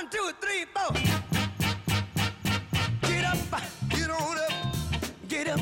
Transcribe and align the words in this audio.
One, 0.00 0.08
two, 0.08 0.30
three, 0.40 0.64
four. 0.74 0.92
Get 3.02 3.24
up, 3.26 3.36
get 3.90 4.08
on 4.08 4.38
up, 4.38 4.52
get 5.28 5.48
up, 5.48 5.60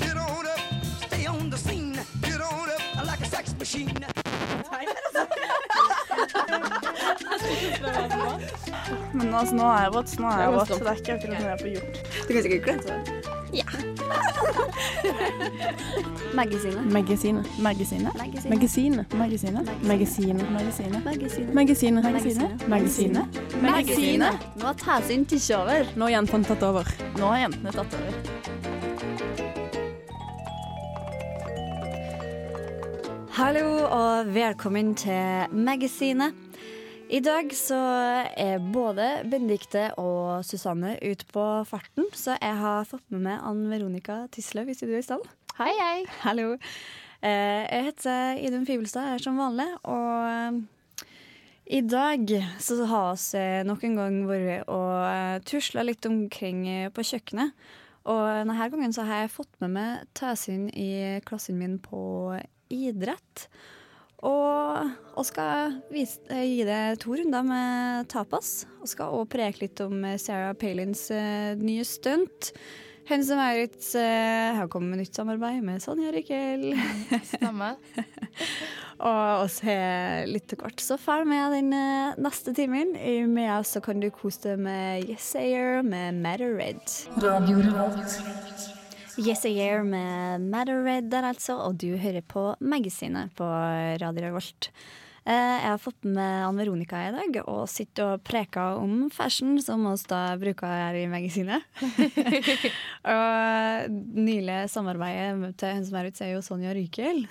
get 0.00 0.16
on 0.16 0.46
up. 0.46 0.60
Stay 1.06 1.26
on 1.26 1.50
the 1.50 1.56
scene, 1.56 1.92
get 2.20 2.40
on 2.40 2.68
up 2.68 3.06
like 3.06 3.20
a 3.20 3.26
sex 3.26 3.54
machine. 3.56 3.94
Men 9.12 9.34
altså, 9.34 9.54
nå 9.54 9.62
er 9.62 9.82
jeg 9.82 9.92
våt, 9.92 10.18
nå 10.18 10.26
er 10.32 10.40
jeg 10.40 10.52
våt. 10.52 10.68
Så 10.68 10.78
det 10.82 10.88
er 10.88 10.94
ikke 11.04 11.12
akkurat 11.14 11.38
noe 11.38 11.48
jeg 11.48 11.60
får 11.60 11.68
gjort. 11.76 11.94
Du 12.26 12.34
kan 12.34 12.42
sikkert 12.42 12.62
glemme 12.66 12.82
deg. 12.90 13.35
Magasinet. 16.36 16.92
Magasinet. 16.92 17.46
Magasinet. 17.58 18.14
Magasinet. 18.14 19.12
Magasinet. 19.14 19.14
Magasinet. 19.14 19.66
Magasinet. 19.82 20.50
Magasinet. 20.52 21.04
Magasinet. 21.04 22.04
Magasinet. 22.04 22.68
Magasinet. 22.68 23.26
Magasinet. 23.62 24.34
Nå 24.56 24.64
har 24.66 24.74
Tæsyn 24.74 25.24
tatt 25.24 25.50
over. 25.62 25.86
Nå 25.96 26.04
har 26.04 26.10
jentene 26.18 26.44
tatt 26.44 26.62
over. 26.64 26.84
Nå 27.16 27.26
har 27.26 27.38
jentene 27.46 27.72
tatt 27.72 27.94
over. 27.94 28.12
Hallo 33.36 33.68
og 33.84 34.34
velkommen 34.34 34.94
til 34.94 35.52
Magasinet. 35.52 36.45
I 37.06 37.20
dag 37.22 37.52
så 37.54 37.76
er 38.34 38.62
både 38.74 39.04
Benedicte 39.30 39.92
og 40.00 40.42
Susanne 40.46 40.96
ute 40.98 41.26
på 41.30 41.42
farten, 41.68 42.08
så 42.18 42.34
jeg 42.34 42.56
har 42.58 42.88
fått 42.88 43.04
med 43.14 43.22
meg 43.28 43.44
Ann 43.46 43.60
Veronica 43.70 44.24
Tisløv 44.34 44.72
i 44.72 44.74
studio 44.74 44.98
i 44.98 45.04
stand. 45.06 45.22
Hei, 45.54 45.70
hei. 45.78 46.00
Hallo. 46.24 46.56
Eh, 47.22 47.62
Jeg 47.70 47.86
heter 47.92 48.40
Idun 48.42 48.66
Fibelstad 48.66 49.06
jeg 49.06 49.20
er 49.20 49.22
som 49.22 49.38
vanlig, 49.38 49.68
og 49.86 50.26
eh, 50.32 51.06
i 51.78 51.80
dag 51.86 52.26
så 52.62 52.80
har 52.90 53.14
vi 53.14 53.38
eh, 53.38 53.62
nok 53.70 53.86
en 53.86 53.96
gang 54.02 54.18
vært 54.26 54.66
og 54.66 55.46
tusla 55.46 55.86
litt 55.86 56.10
omkring 56.10 56.66
eh, 56.68 56.90
på 56.90 57.06
kjøkkenet. 57.06 57.54
Og 58.10 58.22
denne 58.42 58.68
gangen 58.74 58.94
så 58.94 59.06
har 59.06 59.24
jeg 59.24 59.34
fått 59.38 59.54
med 59.62 59.78
meg 59.78 60.10
Tøsyn 60.18 60.68
i 60.74 61.22
klassen 61.26 61.58
min 61.62 61.78
på 61.82 62.34
idrett. 62.66 63.46
Og 64.24 64.88
vi 65.16 65.24
skal 65.28 65.76
vise, 65.92 66.20
eh, 66.32 66.46
gi 66.48 66.64
det 66.64 67.00
to 67.02 67.16
runder 67.18 67.44
med 67.44 68.08
tapas. 68.08 68.64
Og 68.80 68.88
skal 68.88 69.12
også 69.12 69.32
preke 69.36 69.66
litt 69.66 69.80
om 69.84 70.04
eh, 70.04 70.16
Sarah 70.20 70.54
Palins 70.56 71.10
uh, 71.12 71.52
nye 71.60 71.84
stunt. 71.84 72.52
Hennes 73.06 73.28
og 73.30 73.38
Maurits 73.38 73.92
eh, 73.94 74.56
har 74.56 74.66
kommet 74.66 74.90
med 74.90 75.04
nytt 75.04 75.14
samarbeid 75.14 75.62
med 75.62 75.82
Sonja 75.84 76.10
Rikkel. 76.10 76.72
Stemmer. 77.36 77.76
og 79.06 79.44
oss 79.44 79.60
har 79.62 80.26
litt 80.26 80.48
til 80.50 80.58
hvert. 80.58 80.82
Så 80.82 80.98
følg 80.98 81.28
med 81.30 81.54
den 81.54 81.70
uh, 81.76 82.16
neste 82.18 82.56
timen. 82.56 82.96
I 82.96 83.20
Med 83.30 83.52
oss 83.60 83.76
så 83.76 83.84
kan 83.84 84.02
du 84.02 84.08
kose 84.10 84.42
deg 84.48 84.64
med 84.64 85.06
Yes 85.12 85.28
Ayer 85.38 85.84
med 85.86 86.18
Matter 86.24 86.56
Red. 86.56 86.82
Yes 89.16 89.44
A 89.46 89.48
Year 89.48 89.82
med 89.82 90.40
Matter 90.52 90.82
Red 90.84 91.08
der 91.12 91.24
altså, 91.24 91.56
og 91.64 91.78
du 91.80 91.94
hører 91.96 92.20
på 92.28 92.50
Magasinet 92.60 93.32
på 93.38 93.46
Radio 94.02 94.26
Revolt. 94.26 94.68
Eh, 95.26 95.32
Jeg 95.32 95.70
har 95.72 95.80
fått 95.80 96.04
med 96.04 96.44
Ann 96.46 96.58
Veronica 96.60 97.00
i 97.08 97.14
dag 97.14 97.38
og 97.48 97.64
sitter 97.70 98.12
og 98.12 98.24
preker 98.28 98.76
om 98.78 99.08
fashion, 99.10 99.56
som 99.64 99.86
vi 99.88 99.94
da 100.10 100.20
bruker 100.38 100.68
her 100.68 100.98
i 101.00 101.06
Magasinet. 101.08 101.64
og 103.16 103.96
nylig 104.20 104.58
samarbeidet 104.70 105.56
til 105.62 105.74
hun 105.78 105.88
som 105.88 105.98
er 106.02 106.10
jo 106.34 106.44
Sonja 106.44 106.76
Rykel. 106.76 107.24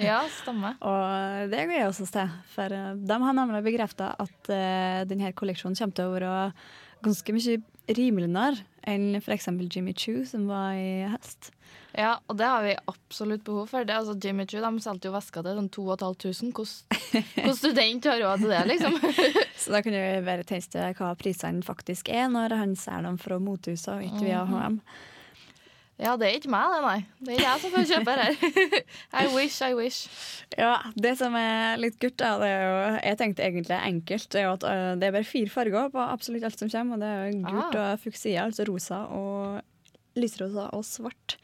Ja, 0.00 0.22
stemmer. 0.40 0.80
Og 0.88 1.52
det 1.52 1.66
gleder 1.68 1.84
jeg 1.84 1.92
oss 1.92 2.00
til, 2.16 2.32
for 2.56 2.72
eh, 2.80 2.94
de 2.96 3.20
har 3.28 3.36
nemlig 3.36 3.60
bekrefta 3.68 4.14
at 4.24 4.50
eh, 4.56 5.04
denne 5.06 5.34
kolleksjonen 5.36 5.76
kommer 5.76 6.00
til 6.00 6.08
å 6.08 6.16
være 6.16 6.34
ganske 7.04 7.36
mye 7.36 7.60
rimeligere 7.92 8.56
enn 8.86 9.18
f.eks. 9.18 9.48
Jimmy 9.70 9.94
Choo, 9.96 10.24
som 10.28 10.46
var 10.50 10.76
i 10.78 11.06
høst. 11.10 11.50
Ja, 11.96 12.18
og 12.28 12.36
det 12.36 12.44
har 12.44 12.64
vi 12.64 12.74
absolutt 12.92 13.44
behov 13.44 13.70
for. 13.70 13.86
Det, 13.88 13.94
altså, 13.96 14.16
Jimmy 14.20 14.44
Choo 14.48 14.60
de 14.60 14.82
solgte 14.84 15.08
jo 15.08 15.14
vesker 15.14 15.46
til 15.46 15.58
sånn 15.58 15.70
2500. 15.72 16.52
Hvordan 16.56 17.56
hvordan 17.56 17.56
student 17.56 18.08
har 18.10 18.20
råd 18.20 18.44
til 18.44 18.52
det, 18.52 18.62
liksom? 18.72 18.98
Så 19.62 19.72
da 19.72 19.82
kunne 19.84 20.02
vi 20.02 20.24
bare 20.26 20.46
tenke 20.46 20.90
hva 20.98 21.12
prisene 21.18 21.64
faktisk 21.64 22.10
er 22.12 22.28
når 22.32 22.56
han 22.60 22.76
ser 22.78 23.06
dem 23.06 23.16
fra 23.20 23.40
motehuset 23.40 23.94
og 23.96 24.04
ikke 24.04 24.24
via 24.26 24.44
HM. 24.50 24.80
Ja, 25.98 26.12
det 26.20 26.26
er 26.28 26.34
ikke 26.36 26.50
meg, 26.52 26.72
det, 26.74 26.80
nei. 26.84 26.96
Det 27.24 27.36
er 27.38 27.44
jeg 27.46 27.60
som 27.62 27.70
får 27.72 27.86
kjøpe 27.88 28.14
her. 28.18 28.34
I 29.22 29.26
wish, 29.32 29.54
I 29.64 29.70
wish. 29.78 30.02
Ja, 30.58 30.74
Det 30.92 31.14
som 31.16 31.36
er 31.40 31.78
litt 31.80 31.96
gult, 32.02 32.18
da, 32.20 32.34
det 32.42 32.50
er 32.52 32.64
jo, 32.66 32.74
jeg 33.00 33.18
tenkte 33.22 33.46
egentlig 33.46 33.78
enkelt, 33.78 34.26
det 34.34 34.42
er 34.42 34.44
jo 34.44 34.56
at 34.58 34.66
øh, 34.68 34.90
det 35.00 35.08
er 35.08 35.14
bare 35.16 35.28
fire 35.30 35.52
farger 35.54 35.88
på 35.94 36.02
absolutt 36.04 36.44
alt 36.44 36.60
som 36.60 36.68
kommer. 36.72 36.98
Og 36.98 37.00
det 37.00 37.08
er 37.14 37.22
jo 37.30 37.40
gult 37.48 37.78
og 37.80 38.02
fuksia, 38.04 38.44
altså 38.44 38.66
rosa 38.68 38.98
og 39.08 39.62
lysrosa 40.20 40.68
og 40.76 40.84
svart. 40.84 41.38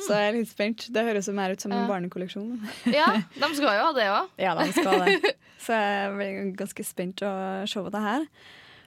Så 0.00 0.16
jeg 0.16 0.30
er 0.30 0.36
litt 0.38 0.48
spent. 0.48 0.86
Det 0.96 1.02
høres 1.04 1.28
jo 1.28 1.34
mer 1.36 1.52
ut 1.52 1.60
som 1.60 1.72
en 1.76 1.82
Ja. 1.82 1.88
barnekolleksjon. 1.90 2.54
Ja, 2.96 3.10
de 3.36 3.52
skal 3.58 3.68
jo 3.76 3.84
ha 3.84 3.92
det 3.96 4.08
òg. 4.08 4.30
Ja, 4.40 4.54
de 4.56 4.70
skal 4.72 5.04
det. 5.04 5.34
Så 5.60 5.76
jeg 5.76 6.14
blir 6.16 6.56
ganske 6.56 6.84
spent 6.88 7.20
å 7.26 7.34
se 7.68 7.82
på 7.84 7.92
det 7.92 8.00
her. 8.00 8.24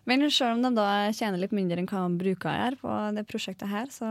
Men 0.10 0.26
selv 0.28 0.58
om 0.58 0.64
de 0.66 0.72
da 0.76 0.88
tjener 1.16 1.40
litt 1.40 1.54
mindre 1.56 1.80
enn 1.80 1.88
hva 1.88 2.04
de 2.08 2.20
bruker 2.20 2.52
her 2.52 2.76
på 2.80 2.92
det 3.16 3.24
prosjektet 3.30 3.72
her, 3.72 3.88
så 3.94 4.08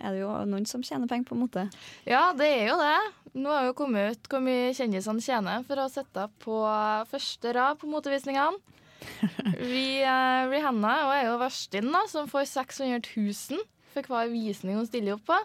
er 0.00 0.08
det 0.10 0.24
jo 0.24 0.32
noen 0.50 0.66
som 0.66 0.82
tjener 0.86 1.10
penger 1.10 1.28
på 1.28 1.38
mote. 1.38 1.68
Ja, 2.08 2.32
det 2.36 2.48
er 2.50 2.72
jo 2.72 2.78
det. 2.80 2.96
Nå 3.36 3.52
har 3.52 3.68
jo 3.68 3.76
kommet 3.76 4.16
ut 4.16 4.30
hvor 4.32 4.42
mye 4.42 4.72
kjendisene 4.74 5.22
tjener 5.22 5.66
for 5.68 5.82
å 5.82 5.90
sitte 5.92 6.26
på 6.42 6.62
første 7.10 7.52
rad 7.54 7.78
på 7.78 7.90
motevisningene. 7.90 8.58
Vi, 9.70 10.02
uh, 10.02 10.48
Rihanna 10.50 10.94
er 11.14 11.26
jo 11.28 11.38
verstinnen, 11.38 12.08
som 12.10 12.30
får 12.30 12.48
600 12.50 13.04
000 13.14 13.66
for 13.92 14.08
hver 14.10 14.32
visning 14.32 14.80
hun 14.80 14.88
stiller 14.88 15.16
opp 15.16 15.28
på. 15.28 15.38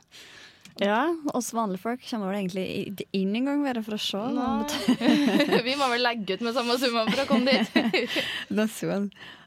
Ja, 0.80 1.16
oss 1.34 1.52
vanlige 1.54 1.82
folk 1.84 2.04
kommer 2.08 2.32
vel 2.32 2.40
egentlig 2.40 3.06
inn 3.18 3.36
engang 3.36 3.64
bare 3.66 3.84
for 3.84 3.98
å 3.98 4.02
se. 4.02 4.22
Vi 5.68 5.76
må 5.80 5.90
vel 5.92 6.06
legge 6.06 6.38
ut 6.38 6.46
med 6.46 6.56
samme 6.56 6.78
summa 6.82 7.04
for 7.10 7.24
å 7.24 7.28
komme 7.30 7.58
dit. 7.58 8.18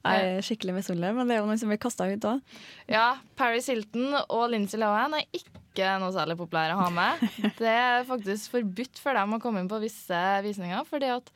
Jeg 0.05 0.35
er 0.37 0.45
skikkelig 0.45 0.77
misunnelig, 0.77 1.15
men 1.17 1.31
det 1.31 1.37
er 1.37 1.41
jo 1.41 1.49
noen 1.49 1.61
som 1.61 1.71
blir 1.73 1.81
kasta 1.81 2.05
ut 2.11 2.27
òg. 2.29 2.57
Ja, 2.93 3.15
Paris 3.41 3.71
Hilton 3.73 4.13
og 4.27 4.51
Lindsay 4.53 4.77
Lohan 4.83 5.17
er 5.17 5.25
ikke 5.33 5.95
noe 6.03 6.13
særlig 6.15 6.37
populære 6.39 6.77
å 6.77 6.83
ha 6.83 6.91
med. 6.93 7.25
Det 7.57 7.73
er 7.73 8.05
faktisk 8.07 8.53
forbudt 8.53 9.01
for 9.01 9.17
dem 9.17 9.33
å 9.33 9.41
komme 9.43 9.65
inn 9.65 9.71
på 9.71 9.81
visse 9.83 10.21
visninger, 10.45 10.85
fordi 10.91 11.09
at 11.17 11.33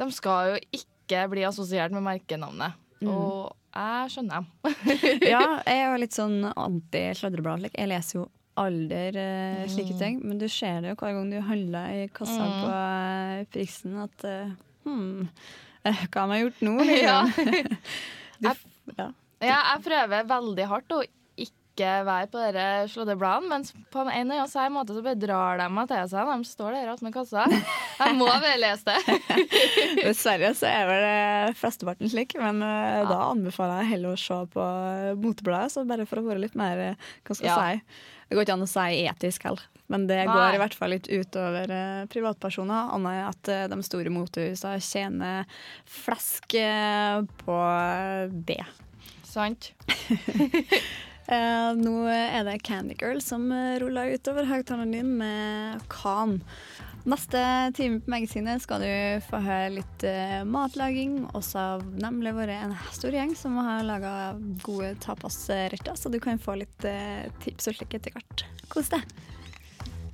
de 0.00 0.08
skal 0.16 0.54
jo 0.54 0.62
ikke 0.80 1.26
bli 1.30 1.44
assosiert 1.44 1.92
med 1.92 2.06
merkenavnet. 2.06 2.80
Og 3.04 3.52
jeg 3.76 4.14
skjønner 4.14 4.40
dem. 4.40 4.46
Ja, 5.26 5.44
jeg 5.66 5.76
er 5.76 5.84
jo 5.90 6.00
litt 6.00 6.16
sånn 6.16 6.38
anti-sladreblad. 6.48 7.68
Jeg 7.76 7.92
leser 7.92 8.22
jo 8.22 8.30
aldri 8.60 9.04
eh, 9.16 9.62
slike 9.72 9.94
ting, 10.00 10.18
men 10.26 10.38
du 10.40 10.48
ser 10.52 10.82
det 10.84 10.92
jo 10.92 10.98
hver 11.00 11.14
gang 11.16 11.30
du 11.32 11.38
handler 11.40 11.94
i 12.02 12.04
kassa 12.12 12.42
Mm. 12.42 12.58
på 12.62 12.74
Priksen 13.54 13.94
prisen 13.94 14.02
at 14.04 14.24
eh, 14.28 14.52
hmm, 14.84 15.28
eh, 15.88 16.04
hva 16.12 16.26
har 16.28 16.36
jeg 16.36 16.44
gjort 16.48 16.62
nå? 16.68 16.76
Ja. 17.06 17.22
Liksom? 17.32 17.80
Du, 18.42 18.48
ja. 18.98 19.08
Ja, 19.42 19.58
jeg 19.72 19.82
prøver 19.84 20.24
veldig 20.26 20.64
hardt 20.70 20.92
å 20.96 21.02
ikke 21.38 21.90
være 22.04 22.26
på 22.28 22.40
dere 22.42 22.64
sladrebladene, 22.90 23.48
men 23.48 23.62
på 23.94 24.02
en 24.02 24.10
eller 24.32 24.42
annen 24.44 24.74
måte 24.74 24.92
så 24.96 25.02
bare 25.06 25.16
drar 25.18 25.60
de 25.62 25.68
meg 25.72 25.86
til 25.88 26.08
seg 26.10 26.28
de 26.28 26.48
står 26.50 26.74
der 26.76 26.90
attmed 26.92 27.14
kassa. 27.14 27.46
Jeg 28.02 28.16
må 28.18 28.26
bare 28.28 28.58
lese 28.60 28.90
det. 28.90 29.16
Dessverre 30.02 30.50
så 30.58 30.66
er 30.68 30.88
vel 30.90 31.06
eh, 31.06 31.54
flesteparten 31.58 32.10
slik, 32.12 32.34
men 32.42 32.60
ja. 32.66 33.06
da 33.08 33.20
anbefaler 33.30 33.82
jeg 33.84 33.92
heller 33.94 34.16
å 34.16 34.20
se 34.20 34.40
på 34.52 34.66
eh, 34.66 35.12
motebladet, 35.22 35.72
så 35.76 35.86
bare 35.88 36.06
for 36.10 36.20
å 36.20 36.26
være 36.26 36.42
litt 36.44 36.58
mer 36.58 36.82
eh, 36.90 37.10
Hva 37.24 37.38
skal 37.38 37.48
jeg 37.48 37.54
Ja. 37.54 37.62
si? 37.78 38.10
Det 38.32 38.38
går 38.38 38.46
ikke 38.46 38.54
an 38.56 38.64
å 38.64 38.70
si 38.70 39.02
etisk 39.04 39.42
heller, 39.44 39.60
men 39.92 40.06
det 40.08 40.22
Nei. 40.24 40.32
går 40.32 40.56
i 40.56 40.60
hvert 40.62 40.76
fall 40.78 40.94
litt 40.94 41.10
utover 41.12 41.68
uh, 41.68 42.04
privatpersoner. 42.08 42.94
Annet 42.96 43.18
enn 43.18 43.28
at 43.28 43.50
uh, 43.52 43.64
de 43.68 43.84
store 43.84 44.12
motehusene 44.14 44.80
tjener 44.80 45.58
flesk 45.84 46.56
uh, 46.56 47.20
på 47.44 47.58
det. 48.48 48.62
Sant? 49.28 49.74
Eh, 51.30 51.72
nå 51.78 51.92
er 52.10 52.42
det 52.48 52.58
Candy 52.66 52.96
Girl 52.98 53.20
som 53.22 53.46
eh, 53.54 53.78
ruller 53.80 54.16
utover 54.16 54.48
høyttaleren 54.48 54.94
din 54.96 55.12
med 55.20 55.84
Khan. 55.92 56.40
Neste 57.02 57.72
time 57.74 57.98
på 57.98 58.12
magasinet 58.12 58.62
skal 58.62 58.78
du 58.84 59.22
få 59.26 59.40
høre 59.42 59.72
litt 59.74 60.04
uh, 60.06 60.44
matlaging. 60.46 61.24
også 61.34 61.58
har 61.58 61.84
nemlig 61.98 62.30
vært 62.36 62.54
en 62.54 62.74
stor 62.94 63.16
gjeng 63.16 63.32
som 63.34 63.56
har 63.58 63.82
laga 63.82 64.12
gode 64.62 64.92
tapasretter, 65.02 65.96
så 65.98 66.12
du 66.12 66.20
kan 66.22 66.38
få 66.38 66.54
litt 66.60 66.86
uh, 66.86 67.26
tips 67.42 67.72
og 67.72 67.74
slikt 67.74 67.96
etter 67.98 68.14
hvert. 68.14 68.44
Kos 68.70 68.92
deg. 68.92 69.02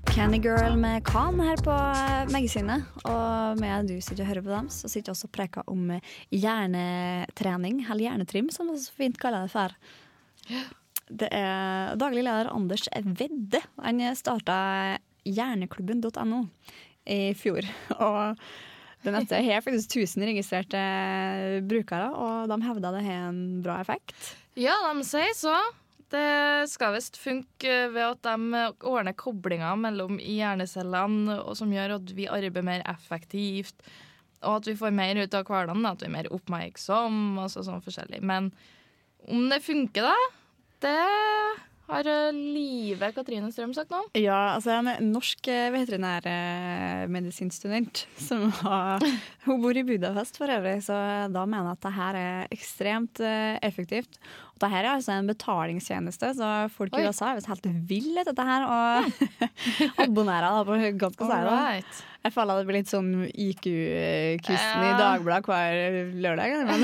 Candy 0.08 0.40
Girl 0.40 0.79
med 0.81 1.05
Khan 1.05 1.37
her 1.44 1.61
på 1.61 1.75
eh, 1.76 2.31
magasinet. 2.32 2.87
Og 3.05 3.61
med 3.61 3.91
du 3.91 3.99
sitter 4.00 4.25
og 4.25 4.31
hører 4.31 4.46
på 4.46 4.55
dem, 4.55 4.70
så 4.73 4.88
sitter 4.88 5.11
jeg 5.11 5.19
også 5.19 5.29
og 5.29 5.34
preker 5.37 5.69
om 5.69 5.91
hjernetrening, 6.32 7.82
eller 7.84 8.06
hjernetrim, 8.06 8.49
som 8.55 8.73
vi 8.73 8.79
så 8.81 8.96
fint 8.96 9.20
kaller 9.20 9.44
det 9.44 9.52
for. 9.52 9.76
Det 11.08 11.29
er 11.37 11.93
daglig 12.00 12.25
leder 12.25 12.49
Anders 12.55 12.88
Vedde. 13.05 13.61
Han 13.84 14.00
starta 14.17 14.56
hjerneklubben.no 15.26 16.44
i 17.09 17.20
fjor. 17.38 17.67
Og 17.99 18.49
Det 19.05 19.15
nettet 19.15 19.44
har 19.47 19.62
faktisk 19.62 19.94
1000 19.94 20.26
registrerte 20.26 20.81
brukere, 21.70 22.09
og 22.11 22.49
de 22.50 22.56
hevder 22.67 22.97
det 22.97 23.05
har 23.06 23.29
en 23.29 23.61
bra 23.62 23.76
effekt. 23.79 24.17
Ja, 24.59 24.75
de 24.88 25.05
sier 25.06 25.37
så. 25.38 25.55
Det 26.11 26.67
skal 26.73 26.97
visst 26.97 27.19
funke 27.20 27.76
ved 27.93 28.03
at 28.03 28.25
de 28.25 28.62
ordner 28.88 29.15
koblinger 29.15 29.79
mellom 29.79 30.19
hjernecellene, 30.19 31.38
som 31.55 31.73
gjør 31.73 31.99
at 31.99 32.12
vi 32.17 32.26
arbeider 32.26 32.67
mer 32.67 32.82
effektivt. 32.91 33.87
Og 34.43 34.59
at 34.59 34.70
vi 34.70 34.76
får 34.79 34.94
mer 34.94 35.20
ut 35.20 35.35
av 35.35 35.47
hverdagen, 35.47 35.87
at 35.87 36.03
vi 36.03 36.09
er 36.09 36.15
mer 36.15 36.31
oppmerksomme. 36.35 37.44
og 37.44 37.53
sånn 37.55 37.85
forskjellig. 37.85 38.23
Men 38.23 38.50
om 39.29 39.49
det 39.50 39.61
funker, 39.62 40.09
da, 40.09 40.17
det 40.82 40.97
har 41.88 42.05
eh, 42.08 42.32
Live 42.37 43.12
Katrine 43.17 43.50
Strøm 43.52 43.73
sagt 43.76 43.90
noe? 43.94 44.05
Ja, 44.19 44.55
altså 44.56 44.69
jeg 44.73 44.79
er 44.85 44.88
en 45.00 45.12
norsk 45.14 45.40
eh, 45.52 45.73
veterinærmedisinstudent 45.75 47.94
som 48.29 48.40
har 48.62 48.99
Hun 49.46 49.62
bor 49.64 49.75
i 49.76 49.88
Budapest 49.88 50.35
for 50.40 50.49
øvrig, 50.52 50.79
så 50.87 50.96
da 51.32 51.43
mener 51.49 51.67
jeg 51.70 51.76
at 51.79 51.85
det 51.87 51.99
her 51.99 52.14
er 52.23 52.38
ekstremt 52.55 53.17
eh, 53.25 53.55
effektivt. 53.64 54.12
Og 54.58 54.64
det 54.64 54.72
her 54.72 54.88
er 54.88 54.96
altså 54.96 55.14
en 55.14 55.28
betalingstjeneste, 55.31 56.32
så 56.34 56.46
folk 56.75 56.96
i 56.99 57.05
USA 57.06 57.28
er 57.31 57.37
visst 57.38 57.50
helt 57.52 57.66
ville 57.87 58.25
dette 58.26 58.46
her 58.49 58.64
og 58.66 59.12
abonnerer 60.05 60.64
på 60.66 60.78
ganske. 60.99 61.28
Alright. 61.31 62.00
Jeg 62.26 62.34
føler 62.34 62.58
det 62.58 62.66
blir 62.66 62.76
litt 62.81 62.90
sånn 62.90 63.12
IQ-quizen 63.31 64.82
i. 64.82 64.88
Dagbladet 64.99 65.46
hver 65.46 66.08
lørdag. 66.25 66.56
Men 66.66 66.82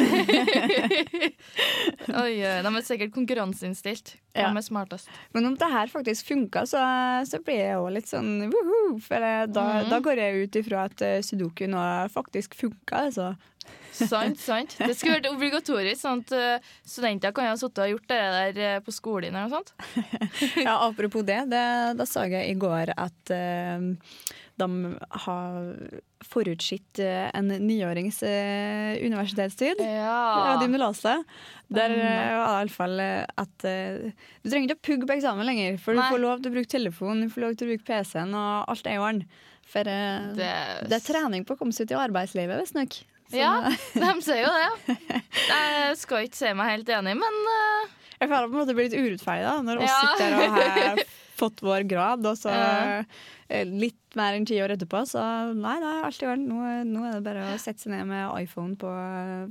Oi, 2.22 2.36
de 2.38 2.70
er 2.70 2.86
sikkert 2.86 3.12
konkurranseinnstilt. 3.16 4.14
Ja. 4.30 4.46
Hvem 4.46 4.60
er 4.60 4.66
smartest? 4.66 5.10
Men 5.34 5.50
om 5.50 5.56
det 5.58 5.70
her 5.74 5.90
faktisk 5.90 6.30
funker, 6.30 6.68
så, 6.70 6.84
så 7.26 7.42
blir 7.42 7.58
jeg 7.58 7.74
jo 7.74 7.90
litt 7.96 8.10
sånn 8.10 8.46
woohoo. 8.46 9.00
For 9.02 9.18
da, 9.18 9.48
da, 9.50 9.66
-hmm. 9.72 9.90
da 9.90 10.00
går 10.06 10.22
jeg 10.22 10.46
ut 10.46 10.60
ifra 10.62 10.86
at 10.86 11.02
eh, 11.02 11.18
sudoku 11.26 11.66
nå 11.66 11.82
faktisk 12.14 12.54
funker. 12.54 13.10
Altså. 13.10 13.34
Sant, 13.94 14.38
sant. 14.42 14.74
Det 14.80 14.94
skulle 14.98 15.20
vært 15.20 15.30
obligatorisk, 15.30 16.00
sånn 16.00 16.22
at 16.24 16.32
eh, 16.34 16.70
studenter 16.86 17.34
kan 17.34 17.46
ha 17.46 17.58
sittet 17.58 17.84
og 17.84 17.92
gjort 17.92 18.08
det 18.10 18.22
der 18.34 18.62
eh, 18.66 18.80
på 18.82 18.94
skolen 18.94 19.36
eller 19.36 19.46
noe 19.46 19.60
sånt. 19.60 19.70
Ja, 20.66 20.80
apropos 20.88 21.22
det, 21.26 21.44
det, 21.52 21.62
da 21.98 22.06
så 22.08 22.26
jeg 22.26 22.50
i 22.50 22.56
går 22.58 22.90
at 22.98 23.30
uh, 23.30 23.86
de 24.58 24.68
har 25.26 25.70
forutsitt 26.24 26.98
eh, 27.04 27.28
en 27.36 27.52
niårings 27.68 28.18
uh, 28.26 28.98
universitetstid. 29.04 29.82
Ja, 29.84 30.56
de 30.58 30.68
er 30.68 30.82
lese. 30.82 31.16
Der 31.74 31.94
Mm. 31.94 32.02
var 32.02 32.44
det 32.44 32.58
iallfall 32.58 33.00
at 33.40 33.64
du 33.64 34.50
trenger 34.50 34.68
ikke 34.68 34.76
å 34.76 34.84
pugge 34.88 35.08
på 35.08 35.14
eksamen 35.16 35.46
lenger, 35.48 35.78
for 35.80 35.96
Nei. 35.96 36.04
du 36.04 36.14
får 36.14 36.22
lov 36.22 36.42
til 36.42 36.50
å 36.50 36.54
bruke 36.58 36.70
telefonen, 36.70 37.24
du 37.24 37.32
får 37.32 37.44
lov 37.46 37.56
til 37.56 37.66
å 37.66 37.72
bruke 37.72 37.88
PC-en, 37.88 38.34
og 38.36 38.70
alt 38.74 38.86
er 38.90 38.98
i 38.98 39.02
orden. 39.02 39.24
For 39.70 39.86
det, 39.88 40.36
Det, 40.36 40.98
er 40.98 41.04
trening 41.06 41.46
på 41.46 41.56
å 41.56 41.58
komme 41.58 41.74
seg 41.74 41.88
ut 41.88 41.94
i 41.96 42.00
arbeidslivet, 42.04 42.60
visstnok. 42.60 43.00
Så, 43.34 43.42
Ja. 43.42 43.52
eh, 43.66 43.90
de 44.04 44.14
sier 44.24 44.40
jo 44.46 44.54
det. 44.54 44.96
Jeg 45.50 45.98
skal 46.00 46.28
ikke 46.30 46.40
si 46.40 46.54
meg 46.56 46.72
helt 46.76 46.94
enig, 47.00 47.18
men 47.20 47.42
uh... 47.50 47.92
Jeg 48.14 48.30
føler 48.30 48.46
på 48.48 48.54
en 48.54 48.60
måte 48.62 48.70
det 48.70 48.78
blir 48.78 48.86
litt 48.88 49.00
urettferdig 49.02 49.44
da, 49.50 49.54
når 49.66 49.84
oss 49.84 49.90
Ja. 49.90 50.00
sitter 50.14 50.34
og 50.38 50.58
har 50.62 51.04
fått 51.44 51.60
vår 51.66 51.82
grad, 51.90 52.26
og 52.30 52.36
så 52.38 52.52
eh, 52.54 53.64
litt 53.66 54.14
mer 54.14 54.36
enn 54.38 54.44
ti 54.46 54.54
år 54.62 54.70
etterpå, 54.76 55.00
så 55.10 55.18
nei, 55.50 55.72
det 55.82 55.88
er 55.90 56.04
alt 56.06 56.22
i 56.22 56.28
orden. 56.30 56.44
Nå, 56.46 56.60
nå 56.86 57.02
er 57.08 57.16
det 57.16 57.24
bare 57.26 57.48
å 57.50 57.56
sette 57.58 57.82
seg 57.82 57.90
ned 57.90 58.06
med 58.06 58.30
iPhone 58.44 58.76
på 58.78 58.92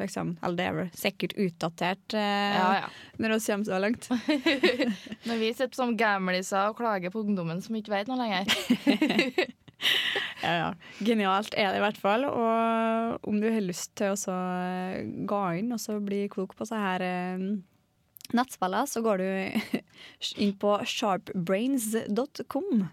eksamen. 0.02 0.38
Eller 0.40 0.56
det 0.62 0.68
er 0.70 0.78
vel 0.80 0.90
sikkert 0.96 1.36
utdatert 1.44 2.16
eh, 2.16 2.56
ja, 2.56 2.70
ja. 2.80 2.88
når 3.20 3.36
vi 3.36 3.42
kommer 3.50 3.68
så 3.68 3.82
langt. 3.84 4.08
Når 5.28 5.44
vi 5.44 5.52
sitter 5.60 5.76
som 5.76 5.92
gamliser 6.00 6.72
og 6.72 6.80
klager 6.80 7.12
på 7.14 7.26
ungdommen 7.28 7.60
som 7.62 7.76
ikke 7.76 7.98
vet 7.98 8.08
noe 8.08 8.24
lenger. 8.24 9.52
Ja, 10.44 10.54
ja. 10.58 10.72
Genialt 11.00 11.54
er 11.56 11.70
det 11.72 11.80
i 11.80 11.84
hvert 11.86 12.00
fall. 12.02 12.26
Og 12.28 13.28
om 13.30 13.38
du 13.40 13.48
har 13.48 13.64
lyst 13.64 13.94
til 14.00 14.12
å 14.12 14.34
eh, 14.34 15.06
gå 15.30 15.40
inn 15.60 15.72
og 15.72 16.04
bli 16.04 16.26
klok 16.32 16.52
på 16.60 16.68
så 16.68 16.76
her 16.82 17.06
eh, 17.06 17.46
nettspillene, 18.36 18.90
så 18.90 19.00
går 19.06 19.24
du 19.24 19.28
inn 20.44 20.54
på 20.60 20.72
sharpbrains.com. 20.84 22.84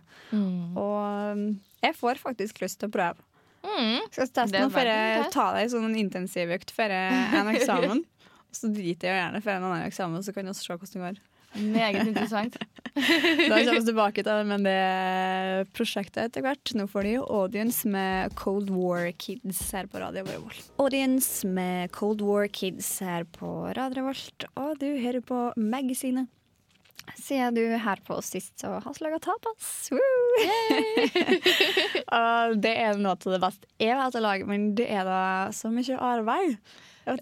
Og 0.78 1.00
eh, 1.02 1.42
jeg 1.88 1.98
får 1.98 2.22
faktisk 2.22 2.62
lyst 2.62 2.78
til 2.84 2.92
å 2.92 2.96
prøve. 3.00 3.26
Mm. 3.66 3.98
Skal 4.14 4.30
teste 4.30 4.62
noe 4.62 4.72
før 4.72 4.88
jeg 4.88 5.26
tar 5.34 5.58
deg 5.58 5.74
sånn 5.74 5.98
intensivøkt 6.00 6.70
før 6.72 6.94
en 6.94 7.50
eksamen. 7.52 8.06
Så 8.54 8.70
driter 8.74 9.10
jeg 9.10 9.20
gjerne 9.20 9.40
før 9.44 9.58
en 9.58 9.66
annen 9.68 9.86
eksamen, 9.86 10.24
så 10.26 10.34
kan 10.34 10.48
vi 10.48 10.54
se 10.58 10.74
hvordan 10.74 10.90
det 10.90 11.02
går. 11.04 11.20
Meget 11.58 12.06
interessant. 12.06 12.56
Da 12.90 13.54
kommer 13.54 13.76
vi 13.76 13.82
tilbake 13.86 14.22
til 14.26 14.48
men 14.48 14.64
det 14.66 15.68
prosjektet 15.76 16.24
etter 16.24 16.42
hvert. 16.44 16.72
Nå 16.74 16.88
får 16.90 17.06
de 17.06 17.12
Audience 17.22 17.88
med 17.88 18.34
Cold 18.38 18.72
War 18.74 19.12
Kids 19.14 19.60
her 19.74 19.86
på 19.90 20.02
Radio 20.02 20.24
Revolt. 20.26 20.64
Audience 20.82 21.46
med 21.46 21.92
Cold 21.94 22.24
War 22.26 22.50
Kids 22.50 22.90
her 23.04 23.24
på 23.38 23.70
Radio 23.78 24.02
Revolt, 24.02 24.48
og 24.58 24.74
du 24.82 24.88
hører 24.98 25.22
på 25.22 25.46
Magasinet. 25.56 26.26
Siden 27.16 27.54
du 27.56 27.62
her 27.78 27.96
på 28.06 28.14
oss 28.20 28.28
sist, 28.34 28.52
så 28.60 28.66
har 28.78 28.94
vi 28.94 29.04
laga 29.04 29.18
tapas. 29.22 29.90
Det 32.60 32.74
er 32.74 32.98
noe 32.98 33.16
av 33.16 33.32
det 33.32 33.40
beste 33.42 33.66
jeg 33.80 33.96
vet 33.98 34.16
å 34.18 34.22
lage, 34.22 34.46
men 34.46 34.74
det 34.78 34.86
er 34.92 35.04
da 35.08 35.22
så 35.54 35.70
mye 35.72 35.96
arbeid. 35.96 36.56
Ja, 37.06 37.14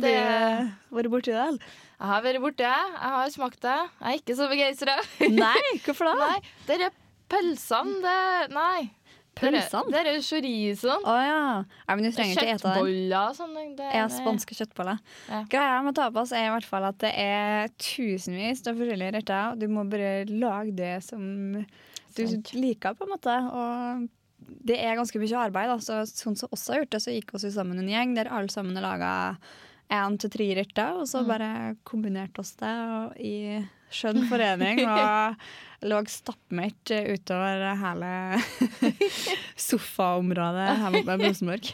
det... 0.00 0.16
Har 0.16 0.80
du 0.90 0.96
vært 0.96 1.10
borti 1.12 1.32
det? 1.34 1.60
Jeg 2.00 2.08
har 2.08 2.22
vært 2.24 2.40
borti 2.40 2.64
det. 2.64 2.76
Jeg 2.96 3.12
har 3.16 3.32
smakt 3.34 3.60
det. 3.60 3.74
Jeg 4.00 4.08
er 4.14 4.20
ikke 4.22 4.36
så 4.38 4.46
begeistra. 4.48 4.94
Nei, 5.36 5.58
hvorfor 5.84 6.08
da? 6.10 6.14
Nei, 6.22 6.38
det 6.66 6.78
er 6.88 6.94
pølsene, 7.30 7.98
det 8.04 8.54
Nei. 8.56 8.88
Pølsene? 9.40 9.92
Det 9.92 10.00
er 10.00 10.16
chorizoen. 10.24 11.04
Å 11.06 11.12
ja. 11.22 11.42
Nei, 11.62 11.94
men 11.96 12.06
du 12.06 12.10
trenger 12.16 12.34
ikke 12.40 12.54
ete 12.56 12.72
den. 12.74 13.34
Sånn. 13.36 13.52
det- 13.78 13.90
Ja, 13.94 14.06
spanske 14.12 14.56
kjøttboller. 14.58 14.98
Ja. 15.28 15.42
Greia 15.52 15.76
med 15.86 15.94
tapas 15.96 16.32
er 16.36 16.48
i 16.48 16.50
hvert 16.56 16.66
fall 16.68 16.88
at 16.88 16.98
det 17.04 17.12
er 17.20 17.68
tusenvis 17.80 18.64
av 18.66 18.80
forskjellige 18.80 19.14
retter. 19.20 19.54
Du 19.60 19.68
må 19.70 19.84
bare 19.92 20.24
lage 20.28 20.74
det 20.76 20.94
som 21.06 21.22
du 22.16 22.22
liker, 22.58 22.96
på 22.98 23.06
en 23.06 23.12
måte. 23.14 23.36
Og 23.54 24.08
det 24.66 24.80
er 24.82 24.96
ganske 24.98 25.20
mye 25.22 25.40
arbeid. 25.46 25.70
Da. 25.70 25.78
Så, 25.84 26.00
sånn 26.10 26.36
som 26.36 26.48
oss 26.52 26.66
har 26.72 26.80
gjort 26.82 26.96
det, 26.96 27.02
så 27.04 27.14
gikk 27.14 27.32
vi 27.36 27.52
sammen 27.54 27.78
en 27.78 27.88
gjeng 27.92 28.16
der 28.18 28.32
alle 28.34 28.48
sammen 28.52 28.76
har 28.76 28.88
laga 28.88 29.12
én 29.90 30.16
til 30.20 30.32
tre 30.32 30.46
retter, 30.60 31.00
og 31.02 31.08
så 31.10 31.24
bare 31.26 31.74
kombinerte 31.88 32.42
oss 32.42 32.54
det 32.60 32.72
i 33.26 33.34
skjønn 33.90 34.24
forening. 34.30 34.82
Og 34.90 35.88
lå 35.90 36.00
stappmett 36.12 36.92
utover 36.92 37.64
hele 37.80 38.12
sofaområdet 39.68 40.68
her 40.82 40.98
ved 40.98 41.24
Rosenborg. 41.24 41.70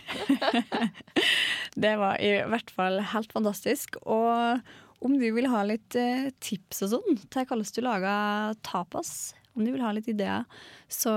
det 1.74 1.94
var 2.00 2.20
i 2.22 2.32
hvert 2.52 2.72
fall 2.72 3.00
helt 3.12 3.34
fantastisk. 3.34 3.98
Og 4.04 4.60
om 5.04 5.18
du 5.20 5.26
vil 5.36 5.50
ha 5.52 5.64
litt 5.68 5.96
eh, 5.98 6.30
tips 6.40 6.86
og 6.86 6.94
sånn 6.96 7.18
til 7.28 7.48
hvordan 7.48 7.74
du 7.76 7.82
lager 7.84 8.56
tapas, 8.66 9.34
om 9.56 9.64
du 9.64 9.72
vil 9.72 9.84
ha 9.84 9.92
litt 9.96 10.08
ideer, 10.12 10.46
så 10.88 11.12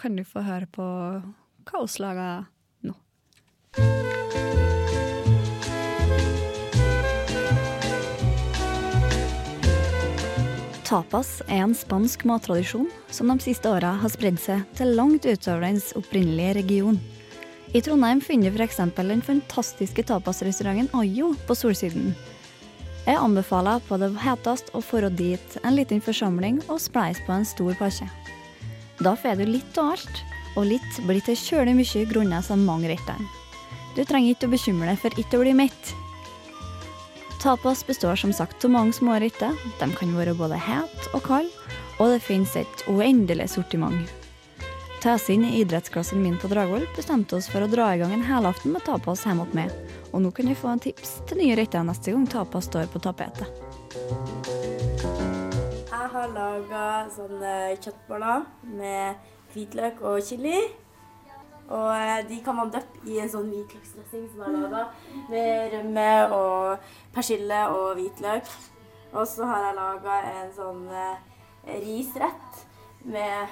kan 0.00 0.16
du 0.16 0.24
få 0.28 0.44
høre 0.46 0.70
på 0.70 0.86
hva 1.68 1.84
vi 1.84 2.02
lager 2.04 2.48
nå. 2.88 2.96
Tapas 10.88 11.42
er 11.52 11.66
en 11.66 11.74
spansk 11.76 12.22
mattradisjon 12.24 12.86
som 13.12 13.28
de 13.28 13.44
siste 13.44 13.68
åra 13.68 13.90
har 14.00 14.08
spredd 14.08 14.38
seg 14.40 14.62
til 14.78 14.94
langt 14.96 15.26
utover 15.28 15.66
dens 15.66 15.90
opprinnelige 15.98 16.54
region. 16.62 16.96
I 17.76 17.82
Trondheim 17.84 18.22
finner 18.24 18.48
du 18.48 18.56
f.eks. 18.56 18.80
den 18.96 19.20
fantastiske 19.20 20.06
tapasrestauranten 20.08 20.88
Ayo 20.96 21.34
på 21.44 21.58
Solsiden. 21.60 22.14
Jeg 23.04 23.20
anbefaler 23.20 23.84
på 23.84 24.00
det 24.00 24.14
heteste 24.24 24.72
å 24.72 24.80
dra 24.80 25.12
dit 25.12 25.60
en 25.60 25.76
liten 25.76 26.00
forsamling 26.00 26.62
og 26.70 26.80
spleise 26.80 27.20
på 27.26 27.36
en 27.36 27.44
stor 27.44 27.76
pakke. 27.76 28.08
Da 29.04 29.12
får 29.12 29.42
du 29.42 29.44
litt 29.44 29.76
av 29.76 29.92
alt, 29.92 30.24
og 30.56 30.72
litt 30.72 31.02
blir 31.04 31.20
til 31.20 31.36
kjølig 31.36 31.76
mye 31.82 32.08
grunnet 32.08 32.48
så 32.48 32.56
mange 32.56 32.88
rettene. 32.88 33.28
Du 33.92 34.06
trenger 34.08 34.32
ikke 34.32 34.48
å 34.48 34.56
bekymre 34.56 34.94
deg 34.94 35.04
for 35.04 35.20
ikke 35.20 35.36
å 35.36 35.44
bli 35.44 35.52
mett. 35.66 35.96
Tapas 37.38 37.86
består 37.86 38.16
som 38.16 38.32
sagt 38.32 38.64
av 38.64 38.70
mange 38.70 38.92
små 38.92 39.14
retter. 39.14 39.54
De 39.78 39.86
kan 39.94 40.14
være 40.16 40.34
både 40.34 40.56
het 40.58 41.04
og 41.14 41.22
kald, 41.22 41.52
og 41.98 42.10
det 42.10 42.22
finnes 42.26 42.56
et 42.58 42.82
uendelig 42.90 43.46
sortiment. 43.52 44.10
Ta 44.98 45.14
i 45.14 45.36
idrettsklassen 45.60 46.22
min 46.22 46.38
på 46.38 46.48
Dragvoll 46.50 46.88
bestemte 46.96 47.36
oss 47.36 47.46
for 47.46 47.62
å 47.62 47.70
dra 47.70 47.92
i 47.94 48.00
gang 48.00 48.12
en 48.12 48.24
helaften 48.26 48.72
med 48.74 48.82
tapas 48.82 49.22
hjemme 49.22 49.46
hos 49.46 49.54
meg. 49.54 49.70
Og 50.10 50.24
nå 50.24 50.32
kan 50.34 50.50
vi 50.50 50.56
få 50.58 50.72
en 50.72 50.82
tips 50.82 51.20
til 51.28 51.38
nye 51.38 51.54
retter 51.54 51.86
neste 51.86 52.10
gang 52.10 52.26
tapas 52.26 52.66
står 52.66 52.90
på 52.90 52.98
tapetet. 53.06 53.46
Jeg 55.86 56.10
har 56.16 56.34
laga 56.34 57.06
sånne 57.14 57.54
kjøttboller 57.78 58.50
med 58.74 59.30
hvitløk 59.54 60.02
og 60.02 60.18
chili. 60.26 60.58
Og 61.68 61.88
eh, 61.92 62.22
de 62.28 62.40
kan 62.44 62.56
man 62.56 62.70
døppe 62.72 63.02
i 63.12 63.18
en 63.20 63.28
sånn 63.28 63.50
hvitløksdressing 63.52 64.26
som 64.32 64.44
er 64.46 64.54
laga. 64.56 64.82
Med 65.28 65.74
rømme 65.74 66.10
og 66.32 66.90
persille 67.14 67.62
og 67.74 67.98
hvitløk. 67.98 68.48
Og 69.12 69.24
så 69.28 69.48
har 69.48 69.66
jeg 69.68 69.76
laga 69.78 70.18
en 70.32 70.52
sånn 70.56 70.84
eh, 70.92 71.16
risrett 71.84 72.62
med 73.08 73.48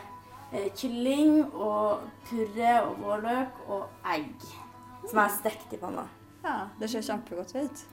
eh, 0.53 0.71
kylling 0.77 1.43
og 1.53 2.07
purre 2.29 2.73
og 2.87 3.03
vårløk 3.05 3.61
og 3.69 4.09
egg. 4.17 4.49
som 5.07 5.21
er 5.23 5.29
stekt 5.37 5.75
i 5.77 5.79
panna. 5.79 6.07
Ja, 6.43 6.57
det 6.81 6.89
ser 6.91 7.05
kjempegodt 7.05 7.53
ut. 7.55 7.85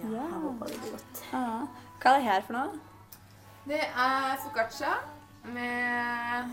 Ja, 0.00 0.08
jeg 0.08 0.40
håper 0.42 0.66
det 0.66 0.80
blir 0.82 0.92
godt. 0.96 1.22
Ja. 1.32 1.46
Hva 2.00 2.10
er 2.10 2.18
det 2.18 2.26
her 2.26 2.44
for 2.46 2.56
noe? 2.56 2.80
Det 3.68 3.80
er 3.80 4.36
foccaccia 4.40 4.92
med 5.54 6.50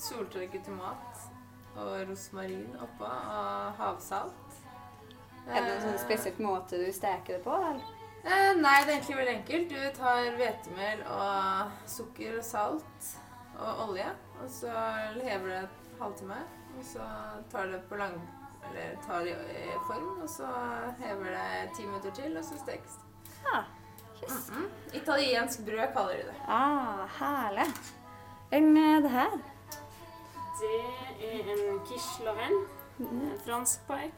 soltørket 0.00 0.64
tomat 0.66 1.11
og 1.76 2.08
rosmarin 2.08 2.76
oppå 2.82 3.08
og 3.08 3.80
havsalt. 3.80 4.58
Er 5.48 5.58
det 5.58 5.66
noen 5.66 5.82
sånn 5.82 5.98
spesielt 6.02 6.38
måte 6.42 6.78
du 6.78 6.86
steker 6.94 7.38
det 7.38 7.42
på? 7.44 7.54
eller? 7.56 7.98
Eh, 8.22 8.52
nei, 8.54 8.76
det 8.84 8.92
er 8.92 8.96
egentlig 8.98 9.18
veldig 9.18 9.34
enkelt. 9.34 9.72
Du 9.72 9.96
tar 9.96 10.28
hvetemel 10.38 11.02
og 11.10 11.88
sukker 11.90 12.36
og 12.38 12.44
salt 12.46 13.08
og 13.58 13.88
olje, 13.88 14.06
og 14.38 14.50
så 14.50 14.74
hever 15.16 15.48
det 15.50 15.58
en 15.64 15.98
halvtime. 16.00 16.38
Og 16.78 16.86
så 16.92 17.08
tar 17.52 17.72
det 17.72 17.82
på 17.90 17.98
lang... 18.00 18.20
Eller 18.70 18.94
tar 19.02 19.24
det 19.26 19.32
i 19.58 19.72
form, 19.88 20.20
og 20.22 20.28
så 20.30 20.46
hever 21.00 21.32
det 21.34 21.72
ti 21.76 21.82
minutter 21.82 22.12
til, 22.14 22.36
og 22.38 22.44
så 22.46 22.60
stekes 22.60 22.94
det. 23.00 23.32
Ja. 23.48 23.64
Mhm. 24.22 24.68
Italiensk 24.94 25.64
brød 25.66 25.88
kaller 25.96 26.20
de 26.20 26.28
det. 26.28 26.36
Ah, 26.46 27.02
herlig. 27.18 27.66
Enn 28.54 28.76
eh, 28.76 29.00
det 29.02 29.10
her? 29.10 29.34
Det 30.60 30.74
er 31.28 31.52
en 31.54 31.80
quiche 31.88 32.24
lorraine. 32.26 32.64
En 33.00 33.38
fransk 33.46 33.86
pai. 33.88 34.10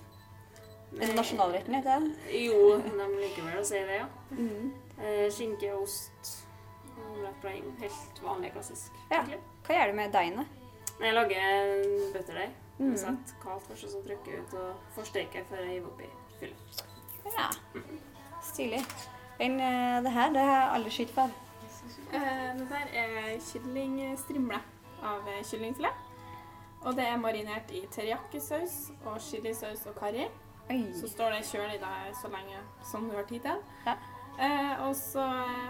Er 0.95 1.07
det 1.11 1.15
nasjonalretten, 1.17 1.75
ikke 1.75 1.91
sant? 1.95 2.27
Jo, 2.31 2.59
de 2.85 3.07
liker 3.19 3.47
vel 3.49 3.61
å 3.61 3.65
si 3.67 3.79
det, 3.83 4.01
ja. 4.03 4.09
Mm. 4.31 4.75
Skinke, 5.35 5.73
ost 5.75 6.35
og 6.95 7.17
wrapping. 7.23 7.65
Helt 7.81 8.21
vanlig, 8.23 8.53
klassisk. 8.55 8.93
Ja. 9.11 9.25
Hva 9.67 9.79
gjør 9.79 9.91
du 9.91 9.97
med 9.99 10.13
deigen? 10.15 10.43
da? 10.43 10.45
Jeg 11.03 11.17
lager 11.17 11.81
butterdeig. 12.15 12.53
Mm. 12.79 12.95
Sett 12.99 13.35
kaldt 13.43 13.67
først, 13.71 13.87
og 13.89 13.91
så 13.95 14.03
trykker 14.07 14.35
jeg 14.37 14.45
ut 14.45 14.55
og 14.59 14.95
forsteker 14.97 15.47
før 15.51 15.63
jeg 15.63 15.77
hiver 15.79 15.91
oppi 15.91 16.11
fyllet. 16.41 16.85
Ja. 17.35 17.49
Stilig. 18.45 18.83
Men 19.39 19.59
eh, 19.61 19.99
det 20.05 20.13
her? 20.15 20.33
Det 20.35 20.43
har 20.47 20.57
jeg 20.61 20.73
aldri 20.79 20.95
skutt 20.95 21.15
før. 21.17 21.35
Eh, 22.15 22.49
Dette 22.59 22.81
her 22.81 22.91
er 23.03 23.39
kyllingstrimle 23.51 24.61
av 25.03 25.31
eh, 25.33 25.41
kyllingfilet. 25.47 26.04
Og 26.85 26.97
det 26.97 27.05
er 27.09 27.17
marinert 27.17 27.71
i 27.73 27.85
teriyaki-saus 27.93 28.75
og 29.07 29.21
chilisaus 29.21 29.87
og 29.87 29.95
karri. 29.97 30.27
Oi. 30.71 30.81
Så 31.01 31.09
står 31.13 31.31
det 31.37 31.45
kjølig 31.49 31.79
der 31.81 32.13
så 32.21 32.29
lenge 32.33 32.61
som 32.91 33.09
du 33.11 33.17
har 33.17 33.25
tid 33.29 33.41
til. 33.41 33.57
Ja. 33.87 33.95
Eh, 34.41 34.83
og 34.89 34.97
så 34.97 35.23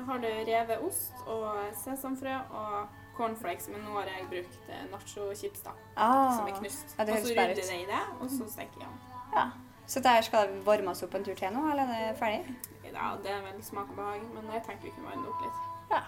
har 0.06 0.18
du 0.22 0.26
revet 0.48 0.78
ost 0.86 1.14
og 1.26 1.56
sesamfrø 1.84 2.34
og 2.50 2.86
cornflakes, 3.16 3.68
men 3.68 3.80
nå 3.84 3.92
har 3.98 4.08
jeg 4.10 4.26
brukt 4.30 4.70
eh, 4.70 4.84
nacho-chips 4.92 5.60
da, 5.66 5.70
Ah. 5.96 6.32
som 6.36 6.48
er 6.48 6.56
knust. 6.58 6.94
Ja, 6.98 7.02
og 7.02 7.08
så 7.08 7.30
rydder 7.30 7.42
jeg 7.42 7.56
det 7.56 7.80
i 7.82 7.86
det, 7.90 8.00
og 8.20 8.30
så 8.30 8.48
steker 8.52 8.80
jeg 8.80 8.88
den. 8.88 8.98
Ja. 9.36 9.44
Så 9.86 10.00
det 10.00 10.10
her 10.10 10.20
skal 10.22 10.48
det 10.48 10.66
varmes 10.66 11.02
opp 11.02 11.14
en 11.14 11.24
tur 11.24 11.34
til 11.34 11.52
nå, 11.52 11.70
eller 11.70 11.82
er 11.82 12.08
det 12.10 12.18
ferdig? 12.18 12.56
Ja, 12.84 13.10
det 13.22 13.30
er 13.30 13.42
vel 13.52 13.62
smak 13.62 13.90
og 13.90 13.96
behag, 13.96 14.20
men 14.34 14.52
jeg 14.54 14.62
tenkte 14.66 14.84
vi 14.84 14.90
kunne 14.90 15.08
varme 15.10 15.22
det 15.22 15.28
opp 15.28 15.40
litt. 15.44 15.58
Ja. 15.90 16.02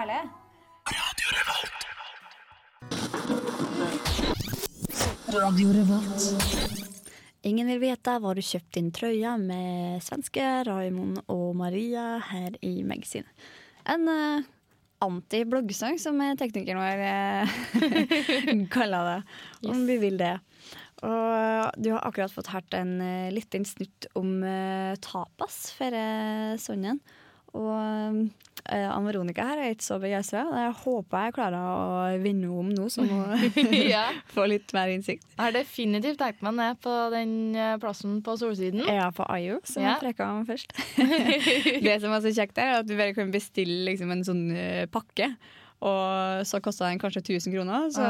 Herlig. 0.00 0.22
Ingen 7.42 7.68
vil 7.72 7.80
vite 7.82 8.14
hvor 8.22 8.38
du 8.38 8.42
kjøpte 8.42 8.78
din 8.78 8.90
trøye 8.94 9.34
med 9.40 10.02
svenske 10.04 10.42
Raimond 10.68 11.22
og 11.32 11.56
Maria 11.58 12.16
her 12.30 12.56
i 12.62 12.82
magasinet. 12.86 13.30
En 13.90 14.06
uh, 14.06 14.44
anti-bloggsang, 15.02 15.98
som 15.98 16.20
teknikeren 16.38 16.78
vår 16.82 17.02
uh, 17.02 18.66
kaller 18.74 19.10
det, 19.10 19.18
om 19.72 19.82
vi 19.88 19.98
vil 20.02 20.20
det. 20.20 20.36
Og 21.02 21.82
du 21.82 21.90
har 21.90 22.04
akkurat 22.06 22.34
fått 22.34 22.52
hørt 22.52 22.74
en 22.78 22.94
uh, 23.02 23.32
liten 23.34 23.66
snutt 23.66 24.06
om 24.18 24.38
uh, 24.46 24.94
tapas 25.02 25.72
for 25.74 25.90
uh, 25.90 26.54
sønnen. 26.62 27.02
Og 27.52 27.68
uh, 27.68 28.88
Ann 28.92 29.04
Veronica 29.04 29.44
her 29.44 29.60
er 29.60 29.74
ikke 29.74 29.84
så 29.84 29.98
begeistra. 30.00 30.44
Jeg 30.62 30.74
håper 30.82 31.26
jeg 31.26 31.34
klarer 31.36 31.58
å 31.60 32.18
vinne 32.22 32.48
om 32.48 32.70
nå, 32.72 32.86
så 32.92 33.04
hun 33.04 33.34
ja. 33.92 34.06
får 34.32 34.48
litt 34.54 34.72
mer 34.76 34.92
innsikt. 34.94 35.26
Jeg 35.34 35.42
har 35.42 35.56
definitivt 35.56 36.20
tenkt 36.22 36.44
meg 36.46 36.56
ned 36.60 36.80
på 36.84 36.94
den 37.12 37.34
eh, 37.58 37.74
plassen 37.82 38.20
på 38.24 38.36
Solsiden. 38.40 38.84
Er 38.88 39.10
på 39.16 39.26
IO, 39.36 39.58
som 39.68 39.82
Ja. 39.84 39.96
jeg 39.98 40.06
preka 40.06 40.30
om 40.32 40.46
først. 40.48 40.72
det 41.88 41.98
som 42.04 42.14
er 42.16 42.24
så 42.24 42.32
kjekt, 42.32 42.56
der, 42.56 42.70
er 42.78 42.80
at 42.84 42.88
du 42.88 42.96
bare 42.96 43.12
kan 43.18 43.34
bestille 43.34 43.82
liksom, 43.90 44.14
en 44.14 44.24
sånn 44.26 44.44
eh, 44.56 44.86
pakke. 44.92 45.32
Og 45.82 46.46
så 46.46 46.60
koster 46.62 46.86
den 46.86 47.00
kanskje 47.02 47.24
1000 47.26 47.56
kroner. 47.56 47.88
Så 47.90 48.04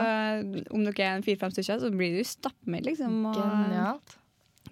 om 0.76 0.82
dere 0.84 1.06
er 1.06 1.14
en 1.16 1.22
fire-fem 1.24 1.54
stykker, 1.54 1.78
så 1.80 1.88
blir 1.88 2.18
du 2.18 2.26
stappmett, 2.28 2.84
liksom. 2.84 3.14
Og 3.30 3.38
Genialt. 3.40 4.18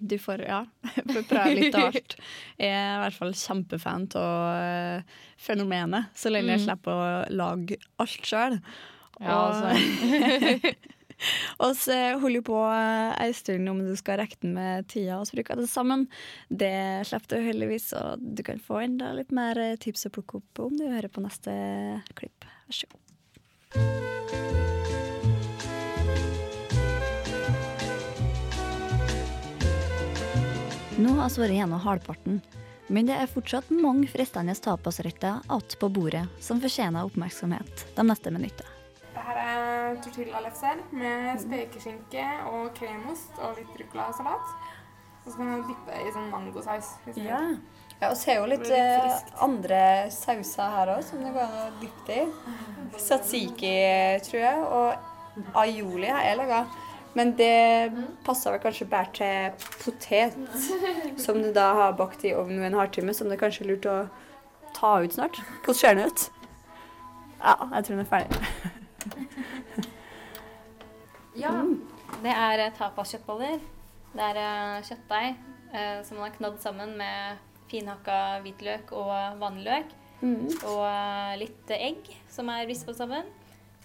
Du 0.01 0.15
får, 0.19 0.41
ja, 0.49 0.61
får 1.13 1.25
prøve 1.29 1.53
litt 1.57 1.75
av 1.77 1.87
alt. 1.91 2.15
Jeg 2.57 2.71
er 2.73 2.95
i 2.97 3.01
hvert 3.05 3.19
fall 3.19 3.33
kjempefan 3.37 4.07
av 4.19 4.39
uh, 4.57 5.19
fenomenet, 5.41 6.09
så 6.17 6.33
lenge 6.33 6.55
jeg 6.55 6.61
Mm. 6.63 6.65
slipper 6.69 6.91
å 6.91 7.11
lage 7.37 7.77
alt 8.01 8.25
sjøl. 8.33 8.57
Ja, 9.21 9.37
altså. 9.37 9.69
Og 11.61 11.75
så 11.77 11.93
holder 12.17 12.41
på 12.41 12.57
ei 12.65 13.27
stund 13.37 13.69
om 13.69 13.77
du 13.85 13.91
skal 13.99 14.17
rekke 14.23 14.39
den 14.41 14.55
med 14.57 14.87
tida 14.89 15.19
og 15.21 15.29
bruke 15.29 15.53
det 15.59 15.67
sammen. 15.69 16.07
Det 16.49 16.71
slipper 17.05 17.37
du 17.37 17.45
heldigvis, 17.45 17.91
og 17.93 18.17
du 18.33 18.41
kan 18.47 18.57
få 18.57 18.81
enda 18.87 19.11
litt 19.13 19.29
mer 19.29 19.61
tips 19.83 20.09
å 20.09 20.13
plukke 20.17 20.41
opp 20.41 20.63
om 20.65 20.73
du 20.81 20.87
hører 20.89 21.13
på 21.13 21.21
neste 21.21 21.53
klipp. 22.17 22.49
Vær 22.65 22.79
så 22.81 22.89
god. 22.89 24.70
Nå 31.01 31.15
har 31.17 31.31
vi 31.33 31.41
vært 31.41 31.55
gjennom 31.55 31.81
halvparten, 31.81 32.35
men 32.93 33.07
det 33.07 33.15
er 33.17 33.29
fortsatt 33.31 33.71
mange 33.73 34.05
fristende 34.11 34.53
tapasretter 34.53 35.39
igjen 35.47 35.77
på 35.81 35.87
bordet 35.89 36.27
som 36.43 36.59
fortjener 36.61 37.07
oppmerksomhet 37.07 37.85
de 37.95 38.05
neste 38.05 38.33
minuttene. 38.35 38.69
Dette 39.15 39.45
er 39.47 39.97
tortillalefser 40.05 40.83
med 40.93 41.41
spekeskinke 41.41 42.25
og 42.51 42.69
kremost 42.77 43.41
og 43.41 43.57
litt 43.57 43.79
ruccolasalat. 43.81 44.53
Og 45.23 45.31
så 45.31 45.39
kan 45.39 45.49
du 45.49 45.71
dyppe 45.71 45.97
i 46.03 46.13
sånn 46.13 46.29
mangosaus. 46.29 46.93
Ja. 47.17 47.41
ja, 47.97 48.11
og 48.11 48.15
så 48.17 48.35
er 48.35 48.39
jo 48.39 48.45
litt 48.51 48.67
litt 48.67 48.77
eh, 48.77 49.33
andre 49.41 49.81
sauser 50.13 50.77
her 50.77 50.93
òg, 50.99 51.01
som 51.07 51.25
det 51.25 51.33
går 51.33 51.43
an 51.47 51.59
å 51.63 51.81
dyppe 51.81 52.21
i. 52.21 52.29
Satsiki, 53.01 53.75
tror 54.29 54.41
jeg, 54.45 54.63
og 54.69 55.57
aioli 55.65 56.13
har 56.13 56.29
jeg 56.29 56.41
laga. 56.43 56.63
Men 57.17 57.33
det 57.35 57.91
passer 58.25 58.53
vel 58.53 58.61
kanskje 58.63 58.87
bare 58.91 59.11
til 59.15 59.69
potet, 59.83 60.37
som 61.19 61.41
du 61.43 61.49
da 61.55 61.71
har 61.75 61.97
bakt 61.99 62.23
i 62.23 62.35
ovnen 62.35 62.63
i 62.63 62.69
en 62.69 62.77
halvtime, 62.79 63.13
som 63.13 63.27
det 63.31 63.39
kanskje 63.41 63.65
er 63.65 63.73
lurt 63.73 63.89
å 63.89 63.97
ta 64.77 64.93
ut 65.03 65.17
snart. 65.17 65.41
Hvordan 65.65 65.79
ser 65.81 65.97
den 65.99 66.07
ut? 66.07 66.29
Ja, 67.41 67.57
jeg 67.73 67.87
tror 67.87 67.95
den 67.97 68.05
er 68.05 68.13
ferdig. 68.13 68.39
Ja. 71.39 71.53
Det 72.21 72.31
er 72.31 72.65
eh, 72.65 72.73
tapaskjøttboller. 72.75 73.61
Det 74.11 74.25
er 74.25 74.39
eh, 74.41 74.81
kjøttdeig 74.83 75.29
eh, 75.71 76.01
som 76.03 76.19
man 76.19 76.27
har 76.27 76.35
knadd 76.35 76.57
sammen 76.61 76.97
med 76.99 77.39
finhakka 77.71 78.41
hvitløk 78.43 78.91
og 78.91 79.13
vanlig 79.39 79.63
løk. 79.69 79.93
Og 80.21 81.37
litt 81.41 81.71
egg 81.73 82.11
som 82.29 82.51
er 82.53 82.67
rispa 82.69 82.93
sammen. 82.93 83.29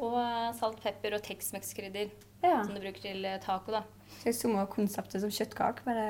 Og 0.02 0.18
salt, 0.59 0.83
pepper 0.83 1.14
og 1.16 1.23
Tex-Mex-krydder 1.25 2.11
Ja. 2.46 2.62
som 2.64 2.74
du 2.74 2.80
bruker 2.80 3.02
til 3.02 3.24
eh, 3.24 3.38
taco. 3.42 3.72
da. 3.74 3.82
Det 4.22 4.30
er 4.30 4.36
samme 4.38 4.66
konseptet 4.70 5.20
som 5.22 5.30
kjøttkake, 5.30 5.82
bare 5.86 6.06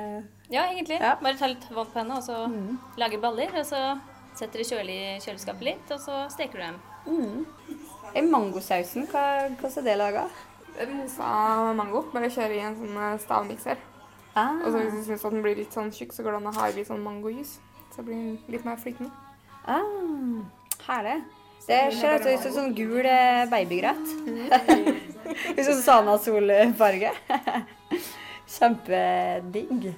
Ja, 0.53 0.67
egentlig. 0.69 0.99
Ja. 1.01 1.15
Bare 1.21 1.37
ta 1.37 1.49
litt 1.49 1.65
vann 1.71 1.89
på 1.91 1.99
henne 1.99 2.17
og 2.17 2.23
så 2.23 2.45
lage 2.97 3.19
baller. 3.21 3.51
Og 3.57 3.65
så 3.65 3.81
setter 4.37 4.61
du 4.61 4.69
kjølig 4.69 4.95
i 4.95 5.19
kjøleskapet 5.23 5.65
litt, 5.65 5.91
og 5.91 5.99
så 5.99 6.25
steker 6.31 6.61
du 6.61 6.63
dem. 6.67 7.45
I 8.15 8.21
mangosausen, 8.21 9.07
hva, 9.11 9.49
hvordan 9.59 9.81
er 9.81 9.87
det 9.89 9.97
laga? 9.97 10.27
Mosa 10.93 11.73
mango. 11.73 12.03
Bare 12.13 12.29
kjøre 12.29 12.57
i 12.57 12.63
en 12.63 12.77
sånn 12.77 12.97
eh, 13.01 13.15
stavmikser. 13.23 13.81
Ah. 14.37 14.59
Og 14.61 14.69
så 14.69 14.83
hvis 14.83 14.93
du 14.93 15.03
syns 15.07 15.25
den 15.25 15.41
blir 15.41 15.57
litt 15.57 15.73
sånn 15.73 15.89
tjukk, 15.91 16.13
så 16.13 16.21
går 16.23 16.35
det 16.37 16.41
an 16.43 16.51
å 16.51 16.57
ha 16.59 16.67
i 16.69 16.75
litt 16.77 16.89
sånn 16.91 17.01
mangojus. 17.01 17.57
Så 17.95 18.05
blir 18.05 18.13
den 18.13 18.37
litt 18.53 18.65
mer 18.67 18.77
flytende. 18.77 19.09
Ah, 19.65 19.81
herlig. 20.87 21.17
Det 21.67 21.79
ser 21.97 22.23
ut 22.23 22.43
som 22.45 22.53
sånn 22.55 22.73
gul 22.77 23.03
eh, 23.03 23.43
babygrøt. 23.51 24.11
Litt 25.57 25.65
sånn 25.67 25.81
Sana-solfarge. 25.83 27.11
Kjempedigg. 28.57 29.89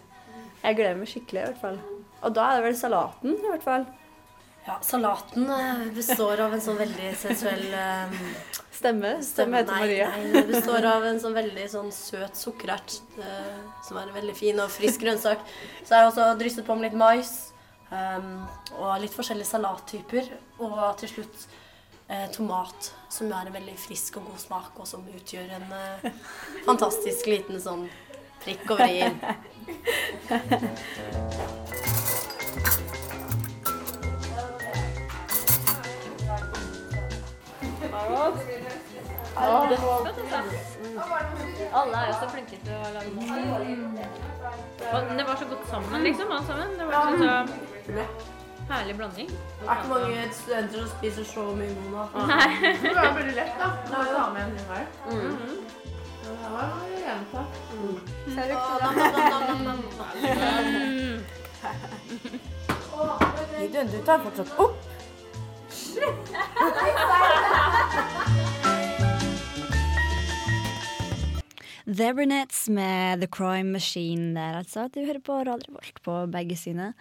Jeg 0.60 0.76
gleder 0.76 0.98
meg 0.98 1.12
skikkelig, 1.12 1.42
i 1.42 1.48
hvert 1.52 1.62
fall. 1.62 1.78
Og 2.26 2.34
da 2.36 2.48
er 2.50 2.60
det 2.60 2.70
vel 2.70 2.80
salaten, 2.80 3.36
i 3.38 3.52
hvert 3.52 3.66
fall. 3.66 3.86
Ja, 4.66 4.80
salaten 4.86 5.46
eh, 5.50 5.86
består 5.96 6.42
av 6.44 6.54
en 6.54 6.62
sånn 6.62 6.78
veldig 6.80 7.14
sensuell 7.18 7.70
um, 7.74 8.18
Stemme. 8.80 9.14
Stemme 9.26 9.60
heter 9.60 9.76
nei, 9.76 9.84
Maria. 9.84 10.10
Nei, 10.14 10.28
det 10.36 10.44
består 10.48 10.86
av 10.88 11.06
en 11.10 11.18
sånn 11.20 11.36
veldig 11.36 11.66
sånn 11.72 11.90
søt 11.92 12.38
sukkerert, 12.40 13.00
uh, 13.20 13.58
som 13.84 14.00
er 14.00 14.08
en 14.08 14.16
veldig 14.16 14.36
fin 14.38 14.60
og 14.64 14.72
frisk 14.72 15.04
grønnsak. 15.04 15.42
Så 15.84 15.96
er 15.96 16.04
det 16.04 16.12
også 16.12 16.28
drysset 16.40 16.68
på 16.68 16.78
med 16.78 16.90
litt 16.90 17.00
mais 17.00 17.34
eh, 17.92 18.30
og 18.78 19.02
litt 19.02 19.16
forskjellige 19.16 19.52
salattyper. 19.52 20.30
Og 20.66 20.78
til 21.02 21.10
slutt 21.14 21.48
eh, 22.08 22.28
tomat, 22.36 22.92
som 23.10 23.32
er 23.32 23.48
en 23.48 23.58
veldig 23.58 23.78
frisk 23.80 24.18
og 24.22 24.30
god 24.32 24.40
smak, 24.46 24.72
og 24.80 24.88
som 24.90 25.08
utgjør 25.08 25.58
en 25.60 25.68
eh, 25.80 26.12
fantastisk 26.68 27.32
liten 27.32 27.62
sånn 27.64 27.90
Prikk 28.40 28.70
over 28.72 28.88
i-en. 28.88 29.20
Alle 41.74 41.98
er 41.98 42.08
jo 42.08 42.14
så 42.20 42.28
flinke 42.32 42.58
til 42.64 42.74
å 42.74 42.90
lage 42.96 43.12
mat. 43.16 43.28
Og 44.90 45.00
det 45.18 45.26
var 45.28 45.36
så 45.40 45.46
godt 45.46 45.66
sammen, 45.70 46.04
liksom, 46.04 46.28
alt 46.32 46.48
sammen. 46.48 46.70
Det 46.80 46.86
var 46.88 47.02
så, 47.18 47.28
så 47.86 48.74
herlig 48.74 48.96
blanding. 48.98 49.30
Det 49.30 49.68
er 49.68 49.76
ikke 49.76 49.90
mange 49.94 50.22
studenter 50.32 50.78
som 50.80 50.90
spiser 50.98 51.24
så 51.34 51.44
mye 51.58 51.74
god 51.78 51.90
mat. 51.94 52.10
Nei. 52.30 52.50
Det 52.84 52.96
var 52.96 53.14
veldig 53.18 53.36
lett, 53.38 53.56
da. 53.62 53.68
Å 53.90 54.04
ta 54.14 54.26
med 54.34 54.42
en 54.44 54.52
hver. 54.70 54.86
Mm. 55.10 55.58
Det 56.30 56.36
var 56.54 56.68
jenta. 57.06 57.42
Idun, 63.64 63.88
du 63.92 64.00
tar 64.06 64.18
fortsatt 64.24 64.52
opp. 64.60 64.76
The 71.90 72.12
Brunettes 72.14 72.68
med 72.70 73.22
The 73.22 73.28
Crime 73.28 73.72
Machine 73.74 74.36
der, 74.36 74.60
altså. 74.60 74.86
Du 74.94 75.00
hører 75.02 75.22
på 75.26 75.40
Radio 75.42 75.74
Volt 75.74 75.98
på 76.06 76.20
begge 76.30 76.54
sine. 76.60 76.92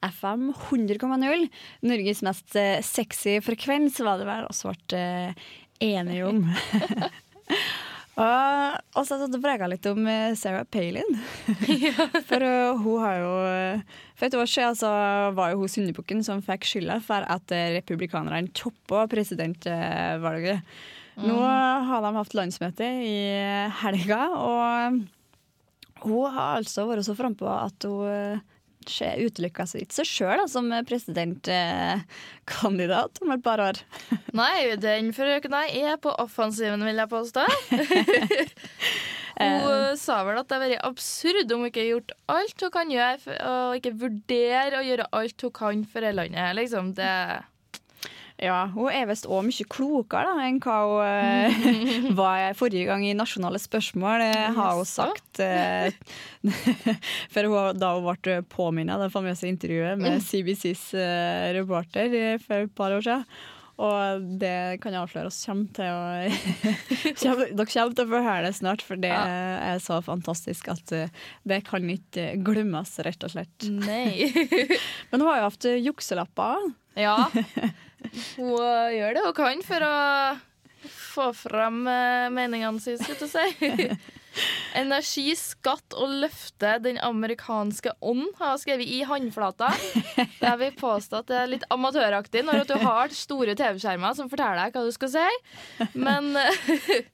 FM 0.00 0.54
100,0. 0.70 1.44
Norges 1.84 2.22
mest 2.24 2.56
eh, 2.56 2.80
sexy 2.80 3.42
frekvens, 3.44 4.00
var 4.00 4.16
det 4.16 4.28
vel 4.30 4.48
også 4.48 4.72
ble 4.72 5.02
eh, 5.02 5.44
enige 5.84 6.30
om. 6.30 6.40
og, 8.24 9.02
så 9.04 9.18
har 9.18 9.26
jeg 9.26 9.44
prega 9.44 9.68
litt 9.68 9.88
om 9.90 10.00
eh, 10.08 10.32
Sarah 10.38 10.64
Palin. 10.64 11.18
for 12.30 12.48
hun 12.80 13.04
har 13.04 13.20
jo 13.20 13.32
For 14.16 14.30
et 14.30 14.38
år 14.38 14.48
siden 14.48 14.78
så 14.80 14.94
var 15.36 15.52
jo 15.52 15.66
hun 15.66 15.74
syndebukken 15.74 16.24
som 16.24 16.40
fikk 16.46 16.64
skylda 16.70 17.02
for 17.04 17.26
at 17.36 17.52
republikanerne 17.76 18.48
toppa 18.56 19.04
presidentvalget. 19.12 20.64
Nå 21.18 21.34
har 21.42 21.98
de 22.04 22.10
hatt 22.14 22.34
landsmøte 22.38 22.86
i 23.02 23.16
helga, 23.80 24.20
og 24.38 25.02
hun 26.04 26.28
har 26.34 26.56
altså 26.60 26.84
vært 26.86 27.06
så 27.08 27.14
frampå 27.18 27.46
at 27.50 27.82
hun 27.88 28.06
eh, 28.12 28.38
ser- 28.88 29.18
utelukka 29.26 29.64
ikke 29.80 29.96
seg 29.98 30.06
sjøl 30.08 30.44
som 30.48 30.70
presidentkandidat 30.86 33.18
om 33.24 33.30
et 33.34 33.42
par 33.44 33.58
år. 33.64 33.76
Nei, 34.38 34.76
den 34.80 35.10
frøkna 35.16 35.60
er 35.68 35.96
på 36.02 36.10
offensiven, 36.22 36.84
vil 36.86 36.96
jeg 37.02 37.10
påstå. 37.12 37.42
Hun 39.38 39.70
eh, 39.70 39.94
sa 40.00 40.16
vel 40.26 40.38
at 40.40 40.48
det 40.50 40.56
er 40.56 40.62
vært 40.64 40.86
absurd 40.88 41.52
om 41.54 41.60
hun 41.62 41.68
ikke 41.70 41.82
har 41.84 41.92
gjort 41.92 42.10
alt 42.34 42.58
hun 42.64 42.72
kan 42.74 42.88
gjøre, 42.90 43.36
og 43.46 43.76
ikke 43.78 43.92
vurdere 44.00 44.80
å 44.80 44.86
gjøre 44.86 45.06
alt 45.14 45.38
hun 45.46 45.52
kan 45.54 45.84
for 45.86 46.00
det 46.02 46.10
landet. 46.18 46.56
Liksom, 46.58 46.84
det 46.98 47.12
Ja, 48.38 48.68
hun 48.70 48.86
er 48.94 49.08
visst 49.10 49.26
òg 49.26 49.42
mye 49.48 49.64
klokere 49.66 50.30
da, 50.30 50.44
enn 50.46 50.60
hva 50.62 50.76
hun 50.86 51.00
uh, 51.02 52.10
var 52.20 52.54
forrige 52.58 52.86
gang 52.86 53.02
i 53.02 53.16
Nasjonale 53.18 53.58
spørsmål, 53.58 54.22
uh, 54.22 54.44
har 54.54 54.78
hun 54.78 54.86
sagt. 54.86 55.40
Uh, 55.42 55.90
for 57.34 57.50
hun, 57.50 57.80
da 57.80 57.92
hun 57.96 58.06
ble 58.22 58.38
påminnet 58.46 59.02
det 59.02 59.10
famøse 59.14 59.50
intervjuet 59.50 59.98
med 59.98 60.22
CBCs 60.22 60.84
eh, 60.94 61.48
reporter 61.58 62.38
for 62.44 62.68
et 62.68 62.74
par 62.78 62.94
år 62.94 63.02
siden. 63.08 63.26
Og 63.78 64.24
det 64.40 64.80
kan 64.82 64.90
jeg 64.96 65.04
avsløre 65.04 65.30
oss 65.30 65.38
kommer 65.46 65.68
til 65.76 65.86
å 65.86 65.98
kommer- 67.22 67.52
Dere 67.54 67.66
kommer 67.70 67.94
til 67.94 68.04
å 68.08 68.10
få 68.10 68.22
høre 68.24 68.48
det 68.48 68.54
snart, 68.58 68.82
for 68.82 68.98
det 68.98 69.12
er 69.14 69.78
så 69.84 70.00
fantastisk 70.02 70.66
at 70.72 70.90
eh, 70.96 71.12
det 71.46 71.60
kan 71.68 71.86
ikke 71.94 72.32
glemmes, 72.42 72.96
rett 73.06 73.22
og 73.22 73.30
slett. 73.36 73.68
Nei. 73.70 74.26
Men 75.12 75.22
hun 75.22 75.28
har 75.30 75.38
jo 75.44 75.46
hatt 75.52 75.68
eh, 75.70 75.78
jukselapper. 75.86 76.70
Ja. 76.98 77.16
Hun 78.38 78.58
gjør 78.94 79.14
det 79.16 79.22
hun 79.26 79.34
kan 79.34 79.62
for 79.66 79.82
å 79.82 79.94
få 80.94 81.24
fram 81.34 81.80
meningene 81.82 82.78
sine, 82.82 82.98
skulle 83.02 83.26
jeg 83.26 83.54
si. 83.58 84.17
Energi, 84.78 85.32
skatt 85.38 85.94
og 85.98 86.12
løfte 86.22 86.74
den 86.84 86.98
amerikanske 87.02 87.90
ånd, 88.04 88.26
har 88.38 88.52
jeg 88.54 88.62
skrevet 88.64 88.90
i 88.94 89.00
håndflata. 89.08 89.70
Jeg 90.48 90.58
vil 90.60 90.74
påstå 90.78 91.22
at 91.22 91.30
det 91.30 91.38
er 91.40 91.50
litt 91.54 91.64
amatøraktig 91.74 92.44
når 92.46 92.64
du 92.68 92.74
har 92.82 93.10
store 93.16 93.56
TV-skjermer 93.58 94.14
som 94.18 94.28
forteller 94.30 94.60
deg 94.68 94.76
hva 94.76 94.84
du 94.86 94.92
skal 94.94 95.10
si. 95.16 95.28
Men 95.98 96.30
øh, 96.38 96.58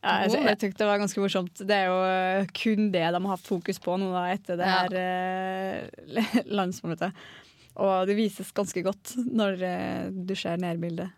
Ja, 0.00 0.14
jeg, 0.24 0.30
jeg 0.32 0.56
syntes 0.56 0.78
det 0.80 0.86
var 0.88 0.96
ganske 1.02 1.20
morsomt. 1.20 1.60
Det 1.68 1.76
er 1.76 1.90
jo 1.90 1.96
eh, 2.08 2.46
kun 2.56 2.86
det 2.92 3.02
de 3.12 3.18
har 3.20 3.34
hatt 3.34 3.44
fokus 3.44 3.76
på 3.84 3.98
nå 4.00 4.06
da, 4.14 4.22
etter 4.32 4.56
det 4.56 4.68
Ja. 4.68 4.78
her 4.86 4.94
eh, 4.96 6.40
landsmøtet. 6.60 7.12
Og 7.80 8.08
det 8.08 8.16
vises 8.18 8.48
ganske 8.56 8.80
godt 8.84 9.12
når 9.28 9.60
eh, 9.68 10.06
du 10.10 10.32
ser 10.36 10.56
nærbildet. 10.60 11.12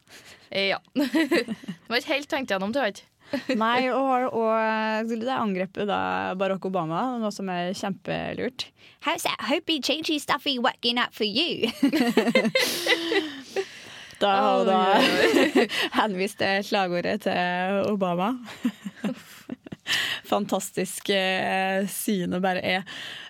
ja. 0.51 0.79
Det 0.95 1.87
var 1.89 2.01
ikke 2.03 2.13
helt 2.17 2.31
tenkt 2.35 2.51
gjennom, 2.55 2.75
tror 2.75 2.91
vet 2.91 3.01
ikke. 3.05 3.09
Nei, 3.65 3.89
og, 3.93 4.35
og 4.37 5.09
det 5.09 5.33
angrepet 5.33 5.89
da 5.89 6.35
Barack 6.39 6.65
Obama, 6.69 7.19
noe 7.21 7.33
som 7.35 7.49
er 7.53 7.73
kjempelurt. 7.77 8.69
How's 9.07 9.25
that 9.27 9.41
hopey 9.49 9.81
changey 9.81 10.21
stuffy 10.21 10.59
working 10.59 10.99
up 10.99 11.15
for 11.15 11.25
you? 11.25 11.71
da 14.23 14.29
har 14.37 14.59
hun 14.59 14.67
da 14.69 14.83
henvist 16.01 16.39
til 16.39 16.65
slagordet 16.69 17.25
til 17.27 17.83
Obama. 17.91 18.35
Fantastisk 20.29 21.11
eh, 21.11 21.89
syne 21.91 22.39
bare 22.41 22.63
er. 22.63 22.85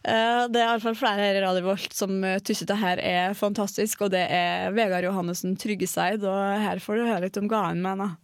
Eh, 0.04 0.42
det 0.52 0.60
er 0.60 0.68
iallfall 0.68 0.98
flere 0.98 1.24
her 1.24 1.38
i 1.40 1.44
Radio 1.44 1.64
Volt 1.70 1.96
som 1.96 2.18
uh, 2.20 2.36
syns 2.44 2.66
det 2.68 2.78
her 2.82 3.00
er 3.02 3.38
fantastisk, 3.38 4.04
og 4.04 4.12
det 4.14 4.26
er 4.28 4.74
Vegard 4.76 5.08
Johannessen 5.08 5.56
Tryggeseid, 5.58 6.26
og 6.28 6.60
her 6.66 6.82
får 6.82 7.00
du 7.00 7.08
høre 7.08 7.24
litt 7.26 7.40
om 7.40 7.48
hva 7.50 7.64
han 7.70 7.82
mener. 7.84 8.18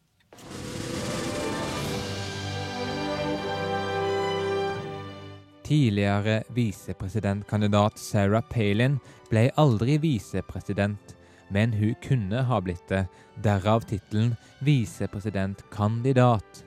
Tidligere 5.68 6.38
visepresidentkandidat 6.56 8.00
Sarah 8.00 8.44
Palin 8.48 8.96
ble 9.28 9.50
aldri 9.60 9.98
visepresident, 10.00 11.12
men 11.52 11.76
hun 11.76 11.92
kunne 12.04 12.40
ha 12.48 12.60
blitt 12.64 12.88
det, 12.88 13.04
derav 13.44 13.84
tittelen 13.88 14.32
visepresidentkandidat. 14.64 16.64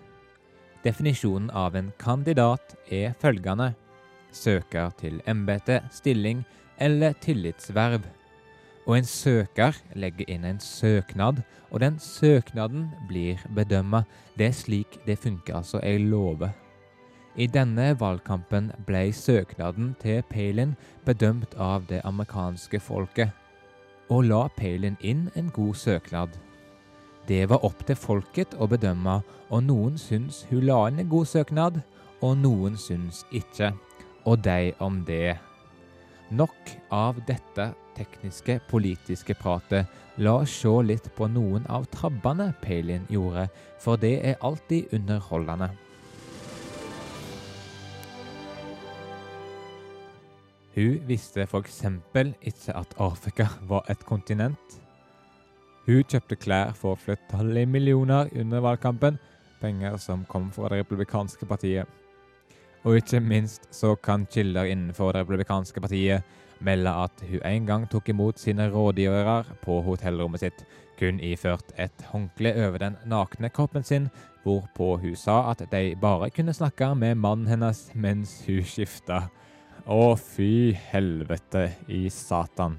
Definisjonen 0.86 1.50
av 1.50 1.76
en 1.78 1.92
kandidat 1.98 2.76
er 2.94 3.14
følgende 3.22 3.74
søker 4.32 4.92
til 5.02 5.22
embete, 5.28 5.82
stilling 5.92 6.44
eller 6.78 7.14
tillitsverv. 7.22 8.06
Og 8.88 8.98
en 8.98 9.06
søker 9.06 9.78
legger 9.94 10.30
inn 10.30 10.46
en 10.48 10.60
søknad, 10.60 11.44
og 11.70 11.84
den 11.84 12.00
søknaden 12.02 12.90
blir 13.10 13.42
bedømmet. 13.56 14.10
Det 14.38 14.50
er 14.50 14.58
slik 14.58 15.00
det 15.06 15.20
funker, 15.22 15.62
altså. 15.62 15.80
Jeg 15.84 16.02
lover. 16.06 16.56
I 17.40 17.46
denne 17.48 17.94
valgkampen 17.96 18.74
ble 18.84 19.06
søknaden 19.16 19.94
til 20.02 20.20
Palin 20.28 20.74
bedømt 21.08 21.54
av 21.56 21.86
det 21.88 22.02
amerikanske 22.04 22.80
folket. 22.84 23.30
Og 24.12 24.26
la 24.28 24.48
Palin 24.58 24.98
inn 25.00 25.30
en 25.40 25.52
god 25.56 25.78
søknad. 25.80 26.34
Det 27.28 27.46
var 27.48 27.64
opp 27.64 27.86
til 27.88 27.96
folket 27.96 28.58
å 28.60 28.68
bedømme, 28.68 29.22
og 29.48 29.64
noen 29.64 29.96
syns 29.98 30.42
hun 30.50 30.66
la 30.68 30.82
inn 30.90 31.00
en 31.00 31.12
god 31.12 31.30
søknad, 31.32 31.80
og 32.20 32.36
noen 32.42 32.76
syns 32.76 33.24
ikke. 33.32 33.72
Og 34.28 34.44
de 34.44 34.74
om 34.84 35.00
det. 35.08 35.38
Nok 36.36 36.74
av 36.92 37.22
dette 37.28 37.70
tekniske, 37.96 38.58
politiske 38.68 39.38
pratet. 39.40 39.88
La 40.20 40.36
oss 40.44 40.52
se 40.52 40.74
litt 40.84 41.08
på 41.16 41.30
noen 41.32 41.64
av 41.72 41.88
tabbene 41.96 42.50
Palin 42.62 43.08
gjorde, 43.10 43.48
for 43.80 43.96
det 43.96 44.18
er 44.20 44.44
alltid 44.44 44.92
underholdende. 45.00 45.72
Hun 50.76 51.02
visste 51.08 51.44
f.eks. 51.44 51.84
ikke 52.42 52.76
at 52.76 52.94
Afrika 52.98 53.48
var 53.68 53.86
et 53.92 54.06
kontinent. 54.08 54.78
Hun 55.86 56.04
kjøpte 56.04 56.38
klær 56.40 56.72
for 56.78 56.96
flertallige 56.96 57.66
millioner 57.66 58.30
under 58.40 58.62
valgkampen, 58.64 59.18
penger 59.62 59.98
som 59.98 60.24
kom 60.30 60.52
fra 60.52 60.70
det 60.70 60.84
republikanske 60.84 61.46
partiet. 61.46 61.86
Og 62.84 62.96
ikke 62.98 63.20
minst 63.20 63.68
så 63.76 63.96
kan 63.96 64.26
kilder 64.26 64.70
innenfor 64.72 65.12
det 65.12 65.26
republikanske 65.26 65.82
partiet 65.82 66.24
melde 66.62 66.94
at 67.04 67.24
hun 67.30 67.44
en 67.46 67.66
gang 67.66 67.90
tok 67.90 68.10
imot 68.10 68.40
sine 68.40 68.70
rådgivere 68.72 69.44
på 69.66 69.82
hotellrommet 69.86 70.40
sitt, 70.46 70.66
kun 71.00 71.20
iført 71.20 71.74
et 71.82 72.06
håndkle 72.14 72.54
over 72.68 72.78
den 72.78 72.98
nakne 73.10 73.50
kroppen 73.50 73.84
sin, 73.84 74.10
hvorpå 74.44 74.96
hun 75.02 75.16
sa 75.18 75.52
at 75.52 75.66
de 75.72 75.96
bare 76.02 76.30
kunne 76.30 76.54
snakke 76.54 76.94
med 76.96 77.16
mannen 77.16 77.48
hennes 77.50 77.90
mens 77.94 78.44
hun 78.48 78.64
skifta. 78.64 79.26
Å, 79.92 80.16
fy 80.16 80.72
helvete 80.72 81.66
i 81.92 82.06
satan. 82.08 82.78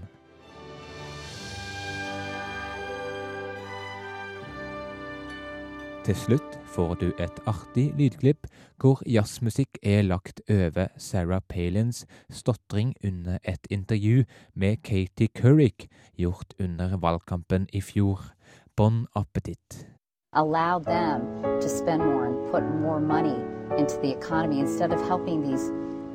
Til 6.06 6.16
slutt 6.16 6.56
får 6.72 6.94
du 7.02 7.10
et 7.20 7.42
artig 7.44 7.90
lydklipp 7.98 8.48
hvor 8.80 9.04
jazzmusikk 9.04 9.76
er 9.84 10.06
lagt 10.08 10.40
over 10.48 10.88
Sarah 10.96 11.44
Palins 11.44 12.06
stotring 12.32 12.96
under 13.04 13.36
et 13.44 13.68
intervju 13.68 14.24
med 14.56 14.80
Katie 14.80 15.28
Couric 15.36 15.90
gjort 16.16 16.56
under 16.58 16.96
valgkampen 16.96 17.68
i 17.76 17.84
fjor. 17.84 18.32
Bon 18.74 19.04
appetitt. 19.14 19.84
allow 20.34 20.78
them 20.78 21.42
to 21.60 21.68
spend 21.68 22.00
more 22.00 22.24
and 22.24 22.50
put 22.50 22.64
more 22.80 22.98
money 22.98 23.36
into 23.76 23.98
the 24.00 24.10
economy 24.10 24.60
instead 24.60 24.90
of 24.90 24.98
helping 25.06 25.42
these 25.42 25.70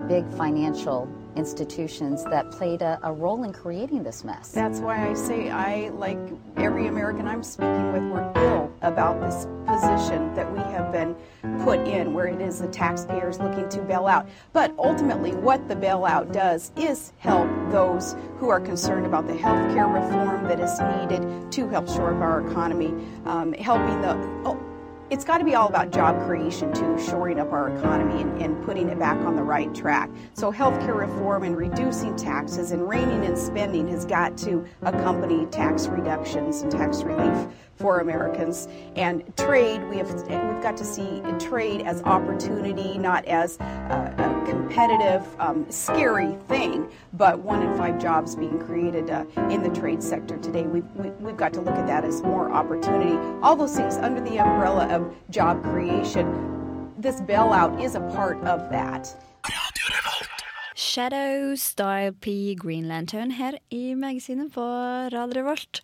big 0.07 0.29
financial 0.33 1.07
institutions 1.35 2.23
that 2.25 2.51
played 2.51 2.81
a, 2.81 2.99
a 3.03 3.13
role 3.13 3.43
in 3.43 3.53
creating 3.53 4.03
this 4.03 4.23
mess. 4.23 4.51
That's 4.51 4.79
why 4.79 5.07
I 5.07 5.13
say 5.13 5.49
I, 5.49 5.89
like 5.89 6.17
every 6.57 6.87
American 6.87 7.27
I'm 7.27 7.43
speaking 7.43 7.93
with, 7.93 8.03
we're 8.03 8.31
ill 8.35 8.73
about 8.81 9.21
this 9.21 9.45
position 9.67 10.33
that 10.33 10.51
we 10.51 10.59
have 10.59 10.91
been 10.91 11.15
put 11.63 11.79
in, 11.87 12.13
where 12.13 12.27
it 12.27 12.41
is 12.41 12.59
the 12.59 12.67
taxpayers 12.67 13.39
looking 13.39 13.69
to 13.69 13.81
bail 13.81 14.07
out. 14.07 14.27
But 14.53 14.73
ultimately, 14.77 15.33
what 15.33 15.67
the 15.67 15.75
bailout 15.75 16.31
does 16.31 16.71
is 16.75 17.13
help 17.19 17.49
those 17.71 18.15
who 18.37 18.49
are 18.49 18.59
concerned 18.59 19.05
about 19.05 19.27
the 19.27 19.35
health 19.35 19.73
care 19.73 19.87
reform 19.87 20.45
that 20.45 20.59
is 20.59 20.79
needed 20.79 21.51
to 21.51 21.67
help 21.69 21.87
shore 21.87 22.15
up 22.15 22.21
our 22.21 22.47
economy, 22.49 22.93
um, 23.25 23.53
helping 23.53 24.01
the. 24.01 24.13
Oh, 24.45 24.59
it's 25.09 25.23
got 25.23 25.37
to 25.37 25.45
be 25.45 25.55
all 25.55 25.67
about 25.67 25.91
job 25.91 26.21
creation 26.25 26.73
too, 26.73 26.97
shoring 26.99 27.39
up 27.39 27.51
our 27.51 27.75
economy 27.77 28.21
and, 28.21 28.41
and 28.41 28.63
putting 28.65 28.89
it 28.89 28.99
back 28.99 29.17
on 29.25 29.35
the 29.35 29.43
right 29.43 29.73
track. 29.73 30.09
So 30.33 30.51
healthcare 30.51 30.97
reform 30.97 31.43
and 31.43 31.55
reducing 31.55 32.15
taxes 32.15 32.71
and 32.71 32.87
reining 32.87 33.23
in 33.23 33.37
spending 33.37 33.87
has 33.89 34.05
got 34.05 34.37
to 34.39 34.65
accompany 34.81 35.45
tax 35.47 35.87
reductions 35.87 36.61
and 36.61 36.71
tax 36.71 37.03
relief 37.03 37.47
for 37.77 37.99
Americans. 37.99 38.67
And 38.95 39.23
trade, 39.37 39.87
we 39.89 39.97
have 39.97 40.11
we've 40.13 40.63
got 40.63 40.75
to 40.77 40.83
see 40.83 41.21
trade 41.39 41.81
as 41.81 42.01
opportunity, 42.03 42.97
not 42.97 43.23
as 43.25 43.57
a, 43.59 44.13
a 44.17 44.45
competitive, 44.49 45.23
um, 45.39 45.69
scary 45.69 46.35
thing. 46.47 46.89
But 47.13 47.39
one 47.39 47.61
in 47.61 47.77
five 47.77 47.99
jobs 47.99 48.35
being 48.35 48.59
created 48.59 49.09
uh, 49.09 49.25
in 49.49 49.61
the 49.61 49.69
trade 49.69 50.01
sector 50.01 50.37
today, 50.37 50.63
we've, 50.63 50.89
we, 50.95 51.09
we've 51.11 51.37
got 51.37 51.53
to 51.53 51.61
look 51.61 51.75
at 51.75 51.87
that 51.87 52.03
as 52.03 52.21
more 52.21 52.51
opportunity. 52.51 53.15
All 53.41 53.55
those 53.55 53.75
things 53.75 53.97
under 53.97 54.21
the 54.21 54.39
umbrella 54.39 54.87
of 54.87 54.96
job 55.29 55.63
creation. 55.63 56.27
This 56.97 57.21
bailout 57.21 57.83
is 57.83 57.95
a 57.95 58.01
part 58.15 58.37
of 58.43 58.69
that. 58.71 59.15
Shadow 60.77 61.55
Style 61.55 62.13
P 62.21 62.53
Green 62.53 62.87
Lantern 62.87 63.31
her 63.33 63.57
i 63.73 63.95
magasinet 63.97 64.53
på 64.53 64.61
Radio 65.13 65.33
Revolt. 65.39 65.81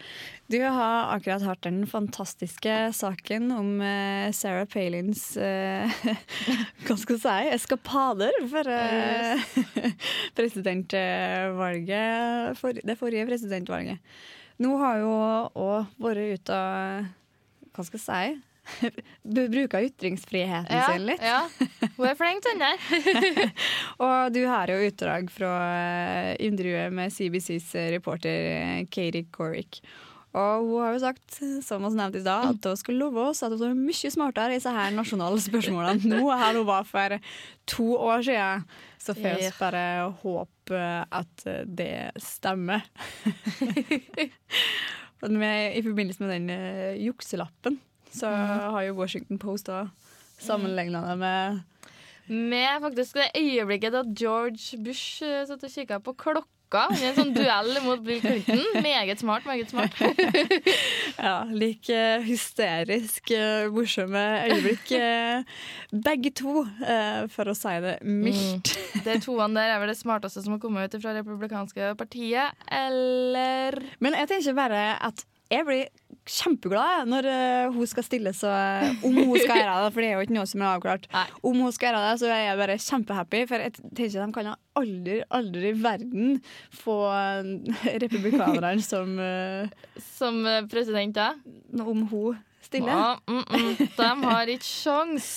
Du 0.49 0.61
har 0.61 1.15
akkurat 1.15 1.41
hørt 1.41 1.63
den 1.65 1.87
fantastiske 1.89 2.93
saken 2.93 3.51
om 3.51 3.81
eh, 3.81 4.31
Sarah 4.33 4.65
Palins 4.69 5.37
eh, 5.37 5.89
Hva 6.85 6.97
skal 7.01 7.15
jeg 7.17 7.21
si 7.25 7.49
eskapader 7.57 8.31
for 8.51 8.67
eh, 8.69 9.41
presidentvalget 10.37 12.57
for, 12.61 12.73
Det 12.77 12.97
forrige 12.97 13.25
presidentvalget. 13.29 13.97
Nå 14.61 14.77
har 14.77 14.97
jo 15.01 15.11
òg 15.57 15.85
vært 16.01 16.37
ute 16.37 16.53
av 16.53 17.05
Hva 17.73 17.83
skal 17.89 17.99
jeg 17.99 18.05
si? 18.05 18.52
Bruker 19.23 19.83
ytringsfriheten 19.89 20.71
Ja, 20.77 20.85
sin 20.93 21.05
litt. 21.09 21.21
ja. 21.23 21.41
Hun 21.97 22.07
er 22.07 22.15
flink, 22.19 22.45
den 22.45 22.63
der. 22.63 22.77
Og 24.05 24.33
du 24.35 24.41
har 24.47 24.71
jo 24.71 24.79
utdrag 24.87 25.27
fra 25.33 25.51
eh, 25.73 26.31
intervjuet 26.47 26.93
med 26.95 27.11
CBCs 27.13 27.73
reporter 27.97 28.49
eh, 28.53 28.81
Katie 28.89 29.27
Corrick. 29.35 29.81
Og 30.33 30.63
hun 30.65 30.79
har 30.81 30.95
jo 30.95 31.01
sagt, 31.03 31.35
som 31.61 31.83
vi 31.85 31.91
nevnte 31.93 32.17
i 32.17 32.23
stad, 32.23 32.55
at 32.55 32.65
hun 32.65 32.79
skulle 32.79 33.03
love 33.03 33.21
oss 33.29 33.43
at 33.45 33.53
hun 33.53 33.67
er 33.67 33.75
mye 33.77 34.09
smartere 34.09 34.55
i 34.55 34.57
disse 34.57 34.71
her 34.73 34.89
nasjonale 34.95 35.37
spørsmålene 35.43 36.09
nå 36.09 36.23
enn 36.33 36.57
hun 36.57 36.65
var 36.71 36.87
for 36.89 37.19
to 37.69 37.85
år 38.01 38.23
siden. 38.25 38.63
Så 39.03 39.13
får 39.13 39.37
vi 39.43 39.51
bare 39.59 39.83
håpe 40.23 40.81
at 41.13 41.45
det 41.69 41.91
stemmer. 42.23 42.81
Men 45.21 45.37
med, 45.39 45.77
I 45.77 45.83
forbindelse 45.85 46.23
med 46.25 46.33
den 46.33 46.49
eh, 46.51 46.97
jukselappen 47.05 47.77
så 48.13 48.29
Mhm. 48.29 48.71
har 48.77 48.81
jo 48.87 48.93
Washington 49.01 49.37
Post 49.41 49.65
da 49.67 49.87
sammenligna 50.39 51.01
det 51.09 51.17
med 51.17 51.61
Med 52.29 52.81
faktisk 52.81 53.13
det 53.19 53.31
øyeblikket 53.35 53.91
da 53.91 54.03
George 54.15 54.77
Bush 54.83 55.23
eh, 55.23 55.45
satt 55.45 55.63
og 55.63 55.69
kikka 55.69 55.97
på 55.99 56.13
klokka 56.15 56.85
i 56.95 57.03
en 57.09 57.15
sånn 57.17 57.33
duell 57.35 57.75
mot 57.83 57.99
Bill 58.01 58.21
Clinton. 58.23 58.61
Meget 58.81 59.19
smart, 59.19 59.43
meget 59.45 59.69
smart. 59.69 59.91
Ja, 61.19 61.43
like 61.51 61.99
hysterisk 62.25 63.29
eh, 63.31 63.67
morsomme 63.71 64.23
øyeblikk. 64.47 64.91
eh, 64.97 65.43
begge 65.91 66.31
to, 66.33 66.63
eh, 66.87 67.27
for 67.29 67.45
å 67.51 67.55
si 67.55 67.75
det 67.83 67.97
mildt. 68.03 68.71
Mm. 68.95 69.03
De 69.05 69.19
toene 69.21 69.53
der 69.59 69.75
er 69.75 69.79
vel 69.83 69.91
det 69.91 69.99
smarteste 69.99 70.41
som 70.43 70.55
har 70.55 70.59
kommet 70.63 70.93
ut 70.95 71.01
fra 71.03 71.13
republikanske 71.19 71.91
partiet, 71.99 72.55
eller 72.71 73.77
Men 73.99 74.13
jeg 74.17 74.27
tenker 74.31 74.55
bare 74.57 74.97
at 75.01 75.25
jeg 75.51 75.65
blir 75.67 75.85
kjempeglad 76.29 77.09
når 77.11 77.27
uh, 77.27 77.73
hun 77.75 77.89
skal 77.89 78.05
stille 78.05 78.33
så 78.35 78.51
Om 79.03 79.17
hun 79.17 79.37
skal 79.41 79.59
gjøre 79.59 79.79
det, 79.83 79.91
for 79.95 80.03
det 80.03 80.09
er 80.09 80.15
jo 80.15 80.25
ikke 80.27 80.37
noe 80.37 80.49
som 80.49 80.63
er 80.63 80.69
avklart. 80.71 81.09
Om 81.43 81.59
hun 81.65 81.75
skal 81.75 81.89
gjøre 81.89 82.03
det, 82.05 82.13
så 82.21 82.29
er 82.31 82.41
jeg 82.45 82.61
bare 82.61 82.79
kjempehappy, 82.85 83.43
for 83.49 83.65
jeg 83.65 83.75
tenker 83.81 84.15
de 84.23 84.37
kan 84.37 84.53
aldri, 84.79 85.19
aldri 85.33 85.69
i 85.71 85.77
verden 85.77 86.39
få 86.73 86.97
republikaneren 87.11 88.03
republikanerne 88.03 88.85
som 88.85 89.17
uh, 89.19 90.01
Som 90.13 90.43
president, 90.71 91.15
da? 91.15 91.33
Om 91.83 92.07
hun 92.11 92.41
stiller. 92.73 92.91
Ja, 92.91 93.13
mm, 93.29 93.43
mm, 93.53 93.87
de 93.95 94.09
har 94.25 94.51
ikke 94.57 94.67
sjans. 94.67 95.29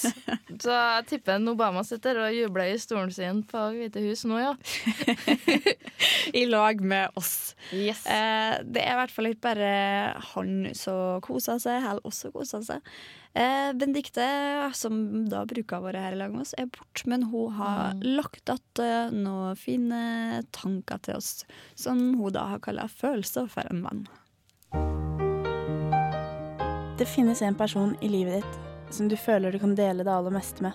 Så 0.56 0.72
jeg 0.72 1.06
tipper 1.12 1.36
en 1.36 1.52
Obama 1.52 1.84
sitter 1.86 2.18
og 2.24 2.34
jubler 2.34 2.72
i 2.72 2.80
stolen 2.82 3.12
sin 3.14 3.44
på 3.46 3.62
Hvite 3.76 4.02
hus 4.08 4.24
nå, 4.26 4.40
ja. 4.40 4.54
I 6.40 6.46
lag 6.48 6.80
med 6.80 7.10
oss. 7.14 7.54
Yes. 7.72 8.02
Eh, 8.06 8.56
det 8.64 8.82
er 8.82 8.94
i 8.94 8.98
hvert 9.00 9.12
fall 9.14 9.30
ikke 9.30 9.44
bare 9.50 9.70
han 10.32 10.56
som 10.76 11.20
koser 11.24 11.60
seg, 11.62 11.82
heller 11.84 12.04
også 12.08 12.32
koser 12.34 12.64
seg. 12.66 12.90
Eh, 13.36 13.70
Benedicte, 13.76 14.24
som 14.78 15.26
da 15.28 15.42
bruker 15.48 15.76
å 15.82 15.84
være 15.84 16.00
her 16.00 16.16
i 16.16 16.20
lag 16.22 16.32
med 16.32 16.46
oss, 16.46 16.54
er 16.56 16.70
borte, 16.72 17.04
men 17.10 17.26
hun 17.32 17.52
har 17.58 17.92
Mm. 17.96 18.00
lagt 18.16 18.48
igjen 18.48 19.22
noen 19.26 19.56
fine 19.60 20.42
tanker 20.56 20.98
til 21.04 21.16
oss, 21.20 21.44
som 21.76 21.98
hun 22.16 22.32
da 22.32 22.46
har 22.54 22.58
kalla 22.64 22.88
følelser 22.88 23.48
for 23.52 23.68
en 23.70 23.82
mann. 23.84 24.06
Det 26.98 27.04
finnes 27.06 27.42
en 27.42 27.54
person 27.54 27.96
i 28.00 28.08
livet 28.08 28.40
ditt 28.40 28.94
som 28.94 29.08
du 29.08 29.16
føler 29.20 29.52
du 29.52 29.58
kan 29.60 29.74
dele 29.76 30.04
det 30.04 30.12
aller 30.12 30.32
meste 30.32 30.64
med. 30.64 30.72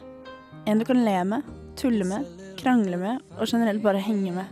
En 0.70 0.78
du 0.78 0.86
kan 0.86 1.00
le 1.02 1.16
med, 1.26 1.48
tulle 1.80 2.06
med, 2.06 2.28
krangle 2.60 2.98
med 3.02 3.24
og 3.40 3.48
generelt 3.50 3.82
bare 3.82 4.04
henge 4.06 4.34
med. 4.36 4.46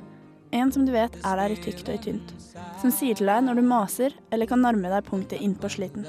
En 0.50 0.72
som 0.74 0.88
du 0.88 0.92
vet 0.96 1.14
er 1.22 1.38
der 1.38 1.54
i 1.54 1.60
tykt 1.62 1.86
og 1.86 1.94
i 1.94 2.02
tynt. 2.08 2.34
Som 2.82 2.90
sier 2.90 3.20
til 3.20 3.30
deg 3.30 3.44
når 3.46 3.60
du 3.60 3.68
maser 3.70 4.16
eller 4.34 4.50
kan 4.50 4.64
narme 4.66 4.90
deg 4.90 5.06
punktet 5.06 5.46
innpå 5.46 5.70
sliten. 5.70 6.08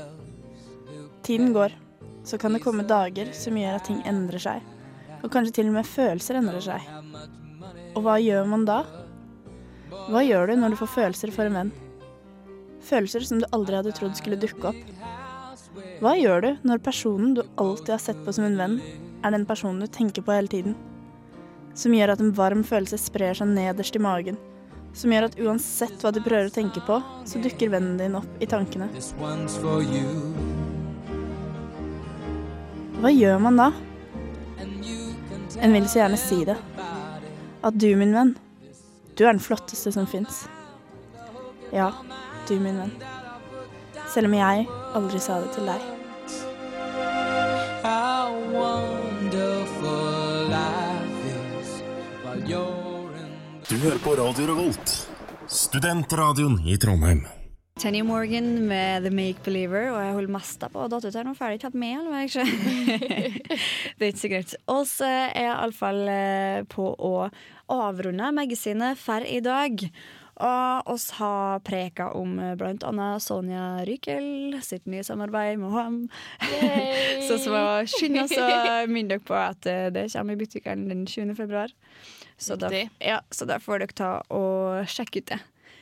Tiden 1.28 1.52
går. 1.52 1.76
Så 2.24 2.38
kan 2.40 2.56
det 2.56 2.62
komme 2.64 2.88
dager 2.88 3.28
som 3.36 3.56
gjør 3.60 3.76
at 3.76 3.84
ting 3.90 4.00
endrer 4.08 4.40
seg. 4.40 4.64
Og 5.20 5.28
kanskje 5.28 5.58
til 5.58 5.68
og 5.68 5.76
med 5.76 5.88
følelser 5.88 6.40
endrer 6.40 6.64
seg. 6.64 6.88
Og 7.92 8.00
hva 8.06 8.16
gjør 8.16 8.48
man 8.48 8.64
da? 8.64 8.80
Hva 10.08 10.24
gjør 10.24 10.48
du 10.48 10.56
når 10.56 10.72
du 10.72 10.80
får 10.80 10.94
følelser 10.96 11.36
for 11.36 11.50
en 11.50 11.60
venn? 11.60 11.76
Følelser 12.80 13.28
som 13.28 13.42
du 13.42 13.48
aldri 13.52 13.76
hadde 13.76 13.92
trodd 13.92 14.16
skulle 14.16 14.40
dukke 14.40 14.72
opp. 14.72 15.19
Hva 16.00 16.14
gjør 16.18 16.42
du 16.44 16.50
når 16.66 16.80
personen 16.82 17.34
du 17.36 17.42
alltid 17.60 17.92
har 17.94 18.02
sett 18.02 18.20
på 18.24 18.32
som 18.34 18.46
en 18.46 18.56
venn, 18.58 18.78
er 19.22 19.34
den 19.34 19.46
personen 19.46 19.82
du 19.84 19.90
tenker 19.92 20.24
på 20.24 20.34
hele 20.34 20.50
tiden? 20.50 20.74
Som 21.78 21.94
gjør 21.94 22.14
at 22.14 22.22
en 22.24 22.32
varm 22.34 22.64
følelse 22.66 22.98
sprer 22.98 23.36
seg 23.38 23.52
nederst 23.52 23.96
i 23.96 24.02
magen. 24.02 24.38
Som 24.96 25.12
gjør 25.14 25.28
at 25.28 25.38
uansett 25.38 26.02
hva 26.02 26.10
du 26.10 26.18
prøver 26.24 26.48
å 26.48 26.54
tenke 26.54 26.82
på, 26.86 26.98
så 27.28 27.42
dukker 27.42 27.70
vennen 27.70 28.00
din 28.00 28.16
opp 28.18 28.42
i 28.42 28.48
tankene. 28.50 28.88
Hva 33.00 33.14
gjør 33.14 33.38
man 33.46 33.60
da? 33.60 33.70
En 35.60 35.76
vil 35.76 35.86
så 35.88 36.02
gjerne 36.02 36.18
si 36.20 36.42
det. 36.48 36.58
At 37.62 37.76
du, 37.78 37.88
min 38.00 38.16
venn, 38.16 38.34
du 39.14 39.26
er 39.26 39.34
den 39.34 39.42
flotteste 39.44 39.92
som 39.94 40.08
fins. 40.10 40.46
Ja, 41.70 41.92
du, 42.48 42.56
min 42.58 42.80
venn. 42.80 43.19
Selv 44.10 44.26
om 44.26 44.32
jeg 44.34 44.64
aldri 44.98 45.20
sa 45.22 45.36
det 45.38 45.52
til 45.54 45.68
deg. 45.70 45.82
How 47.84 48.34
wonderful 48.50 50.48
life 50.50 51.28
is 51.30 51.76
while 52.24 52.42
you're 52.42 53.14
in 53.20 53.30
Du 53.68 53.76
hører 53.84 54.00
på 54.02 54.16
Radio 54.18 54.48
Revolt, 54.50 54.96
studentradioen 55.46 56.58
i 56.66 56.74
Trondheim. 56.76 57.22
Tenny 57.78 58.02
Morgan 58.02 58.66
med 58.66 59.06
The 59.06 59.14
Make 59.14 59.44
Believer, 59.44 59.92
og 59.92 60.02
jeg 60.02 60.16
holder 60.18 60.34
mest 60.34 60.66
på 60.74 60.88
datt 60.90 61.06
ut 61.06 61.14
her 61.14 61.24
nå, 61.24 61.36
for 61.38 61.46
jeg 61.46 61.52
har 61.52 61.60
ikke 61.60 61.70
hatt 61.70 61.78
med 61.80 61.94
eller 62.02 62.26
ikke? 62.26 62.44
det 63.96 64.08
er 64.08 64.10
ikke 64.10 64.24
så 64.24 64.32
greit. 64.34 64.56
oss 64.74 64.96
er 65.06 65.38
iallfall 65.46 66.02
på 66.74 66.90
å 66.98 67.14
avrunde 67.70 68.34
magasinet 68.34 68.98
for 68.98 69.22
i 69.22 69.38
dag. 69.38 69.86
Og 70.40 70.90
oss 70.94 71.10
har 71.18 71.60
preka 71.66 72.10
om 72.16 72.38
eh, 72.40 72.54
blant 72.58 72.84
annet 72.86 73.22
Sonja 73.24 73.84
Rykel 73.84 74.56
sitt 74.64 74.86
nye 74.88 75.04
samarbeid 75.04 75.60
med 75.60 75.74
HM. 75.74 75.98
Så 77.28 77.36
så 77.44 77.60
skynd 77.86 78.22
oss 78.24 78.32
å 78.34 78.46
minne 78.90 79.14
dere 79.14 79.22
på 79.24 79.36
at 79.36 79.68
eh, 79.68 79.88
det 79.94 80.08
kommer 80.14 80.34
i 80.34 80.40
butikken 80.40 80.88
den 80.88 81.04
20. 81.06 81.36
februar. 81.38 81.72
Så 82.40 82.56
da, 82.56 82.70
ja, 83.04 83.20
så 83.30 83.44
da 83.44 83.58
får 83.60 83.82
dere 83.82 83.96
ta 84.00 84.10
og 84.32 84.88
sjekke 84.88 85.20
ut 85.20 85.32
det. 85.34 85.40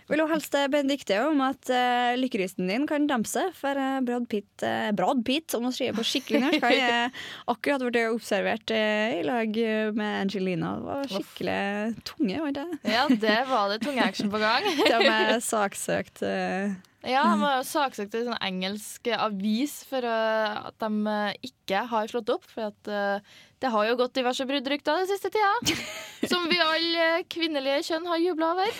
Vil 0.08 0.22
også 0.24 0.34
helst 0.34 0.56
Benedicte 0.72 1.18
om 1.26 1.42
at 1.44 1.68
uh, 1.68 2.16
lykkeristen 2.16 2.70
din 2.70 2.86
kan 2.88 3.06
dempe 3.10 3.44
for 3.56 3.76
uh, 3.76 3.98
Brad 4.04 4.28
Pitt, 4.32 4.50
uh, 4.64 4.88
Brad 4.96 5.20
Pitt, 5.26 5.52
om 5.58 5.68
å 5.68 5.72
si 5.74 5.90
det 5.90 5.96
på 5.98 6.06
skikkelig 6.06 6.42
norsk, 6.46 6.64
har 6.64 6.76
jeg 6.76 7.10
akkurat 7.52 7.84
blitt 7.84 8.00
observert 8.14 8.72
uh, 8.72 9.18
i 9.18 9.22
lag 9.26 9.60
med 9.98 10.22
Angelina. 10.24 10.74
Det 10.78 10.88
var 10.88 11.12
skikkelig 11.12 11.62
tunge, 12.08 12.40
var 12.46 12.56
det? 12.56 12.68
Ja, 12.88 13.06
det 13.12 13.38
var 13.52 13.72
det 13.74 13.82
tunge 13.84 14.04
action 14.06 14.32
på 14.32 14.40
gang. 14.40 14.64
De 14.92 15.00
er 15.12 15.40
saksøkt. 15.44 16.24
Uh, 16.24 16.72
Ja, 17.06 17.22
han 17.22 17.38
var 17.38 17.60
saksøkt 17.62 18.14
i 18.16 18.22
en 18.24 18.32
sånn 18.32 18.42
engelsk 18.42 19.06
avis 19.14 19.76
for 19.86 20.02
uh, 20.02 20.66
at 20.66 20.82
de 20.82 20.88
uh, 21.06 21.36
ikke 21.46 21.84
har 21.92 22.10
slått 22.10 22.32
opp. 22.34 22.48
For 22.50 22.72
at 22.72 22.90
uh, 22.90 23.36
det 23.62 23.70
har 23.70 23.86
jo 23.86 23.98
gått 24.00 24.16
diverse 24.18 24.46
bruddrykter 24.48 24.98
den 24.98 25.06
siste 25.10 25.30
tida. 25.30 25.76
Som 26.30 26.48
vi 26.50 26.58
alle 26.62 27.22
kvinnelige 27.30 27.84
kjønn 27.90 28.08
har 28.10 28.18
jubla 28.22 28.50
over. 28.56 28.72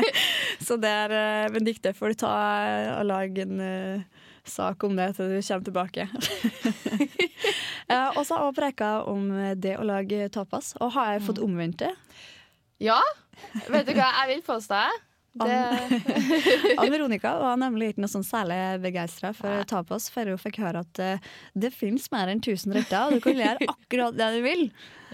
Så 0.66 0.78
det 0.82 0.96
uh, 1.14 1.46
Benedicte, 1.54 1.94
får 1.94 2.12
du 2.12 2.20
ta 2.24 2.32
og 2.96 3.06
lage 3.06 3.46
en 3.46 3.62
uh, 3.62 4.26
sak 4.42 4.82
om 4.82 4.98
det 4.98 5.12
til 5.20 5.30
du 5.30 5.38
kommer 5.38 5.68
tilbake. 5.70 6.08
uh, 7.86 8.10
og 8.16 8.26
så 8.26 8.40
har 8.40 8.48
jeg 8.48 8.58
preka 8.58 8.90
om 9.06 9.30
det 9.54 9.76
å 9.78 9.86
lage 9.86 10.26
tapas, 10.34 10.74
og 10.82 10.96
har 10.98 11.14
jeg 11.14 11.24
fått 11.30 11.42
omvendt 11.46 11.78
det? 11.86 11.94
Ja. 12.82 12.98
Vet 13.70 13.86
du 13.86 13.94
hva 13.94 14.10
jeg 14.18 14.34
vil 14.34 14.46
påstå? 14.50 14.82
Det... 15.32 15.58
Ann 16.80 16.90
Veronica 16.92 17.32
var 17.40 17.56
nemlig 17.60 17.92
ikke 17.92 18.04
noe 18.04 18.12
sånn 18.12 18.26
særlig 18.26 18.58
begeistra 18.82 19.32
for 19.36 19.64
tapas, 19.68 20.10
før 20.12 20.34
hun 20.34 20.40
fikk 20.40 20.60
høre 20.60 20.82
at 20.84 21.00
uh, 21.00 21.30
det 21.56 21.72
finnes 21.72 22.10
mer 22.12 22.28
enn 22.32 22.42
1000 22.42 22.76
retter, 22.76 23.06
og 23.06 23.16
du 23.16 23.24
kan 23.24 23.40
gjøre 23.40 23.68
akkurat 23.74 24.18
det 24.18 24.28
du 24.36 24.42
vil. 24.44 24.66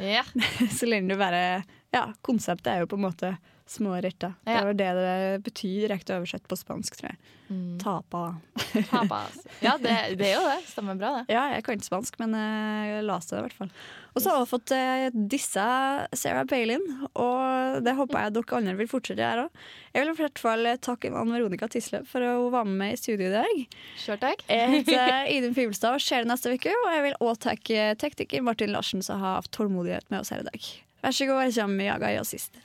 Ja. 0.03 0.25
Så 0.79 0.91
lenge 0.91 1.15
du 1.15 1.21
bare 1.21 1.63
Ja, 1.95 2.09
konseptet 2.27 2.73
er 2.73 2.83
jo 2.83 2.91
på 2.91 2.99
en 2.99 3.07
måte 3.07 3.37
små 3.71 3.97
rytter, 4.03 4.35
Det 4.45 4.53
Ja. 4.55 4.61
er 4.63 4.67
jo 4.71 4.77
det 4.79 4.89
det 4.99 5.43
betyr 5.45 5.89
direkte 5.89 6.17
oversett 6.17 6.47
på 6.49 6.57
spansk, 6.57 6.97
tror 6.97 7.11
jeg. 7.11 7.19
Mm. 7.49 7.79
Tapa. 7.81 8.37
Tapas. 8.91 9.39
Ja, 9.65 9.77
det, 9.81 9.93
det 10.21 10.27
er 10.29 10.35
jo 10.37 10.43
det. 10.49 10.59
Stemmer 10.69 10.99
bra, 11.01 11.11
det. 11.23 11.33
Ja, 11.35 11.47
jeg 11.55 11.65
kan 11.65 11.77
ikke 11.79 11.89
spansk, 11.89 12.19
men 12.21 12.35
jeg 12.37 13.05
leste 13.09 13.35
det 13.35 13.39
i 13.41 13.47
hvert 13.47 13.57
fall. 13.57 13.71
Og 14.15 14.23
så 14.25 14.31
har 14.35 14.43
vi 14.43 14.49
fått 14.51 14.73
eh, 14.75 15.07
disse 15.31 15.65
Sarah 16.19 16.45
Palin, 16.51 16.83
og 17.15 17.81
det 17.87 17.95
håper 17.97 18.19
jeg 18.25 18.35
dere 18.37 18.59
andre 18.59 18.75
vil 18.81 18.91
fortsette 18.91 19.23
her 19.25 19.45
òg. 19.47 19.63
Jeg 19.95 20.03
vil 20.05 20.13
i 20.13 20.19
hvert 20.21 20.43
fall 20.43 20.71
takke 20.85 21.13
Ann 21.15 21.33
Veronica 21.33 21.69
Tisle 21.73 22.03
for 22.09 22.21
å 22.27 22.51
være 22.53 22.69
med 22.69 22.93
i 22.97 23.01
studio 23.01 23.29
i 23.31 23.35
dag. 23.39 23.63
Sure, 23.97 24.19
takk. 24.21 24.45
Jeg 24.51 24.75
heter 24.83 25.29
Idun 25.37 25.55
Fibelstad 25.57 25.97
og 25.97 26.05
ser 26.05 26.25
det 26.27 26.33
neste 26.33 26.53
uke, 26.53 26.75
og 26.85 26.91
jeg 26.97 27.07
vil 27.09 27.19
også 27.21 27.45
takke 27.49 27.89
tekniker 28.03 28.43
Martin 28.45 28.75
Larsen 28.75 29.05
som 29.07 29.23
har 29.23 29.41
hatt 29.41 29.53
tålmodighet 29.57 30.11
med 30.13 30.21
oss 30.25 30.35
her 30.35 30.45
i 30.45 30.49
dag. 30.51 30.71
Vær 31.05 31.15
så 31.15 31.29
god, 31.31 31.45
jeg 31.47 31.55
kommer 31.63 31.87
Jaga 31.93 32.11
Jazzist. 32.19 32.59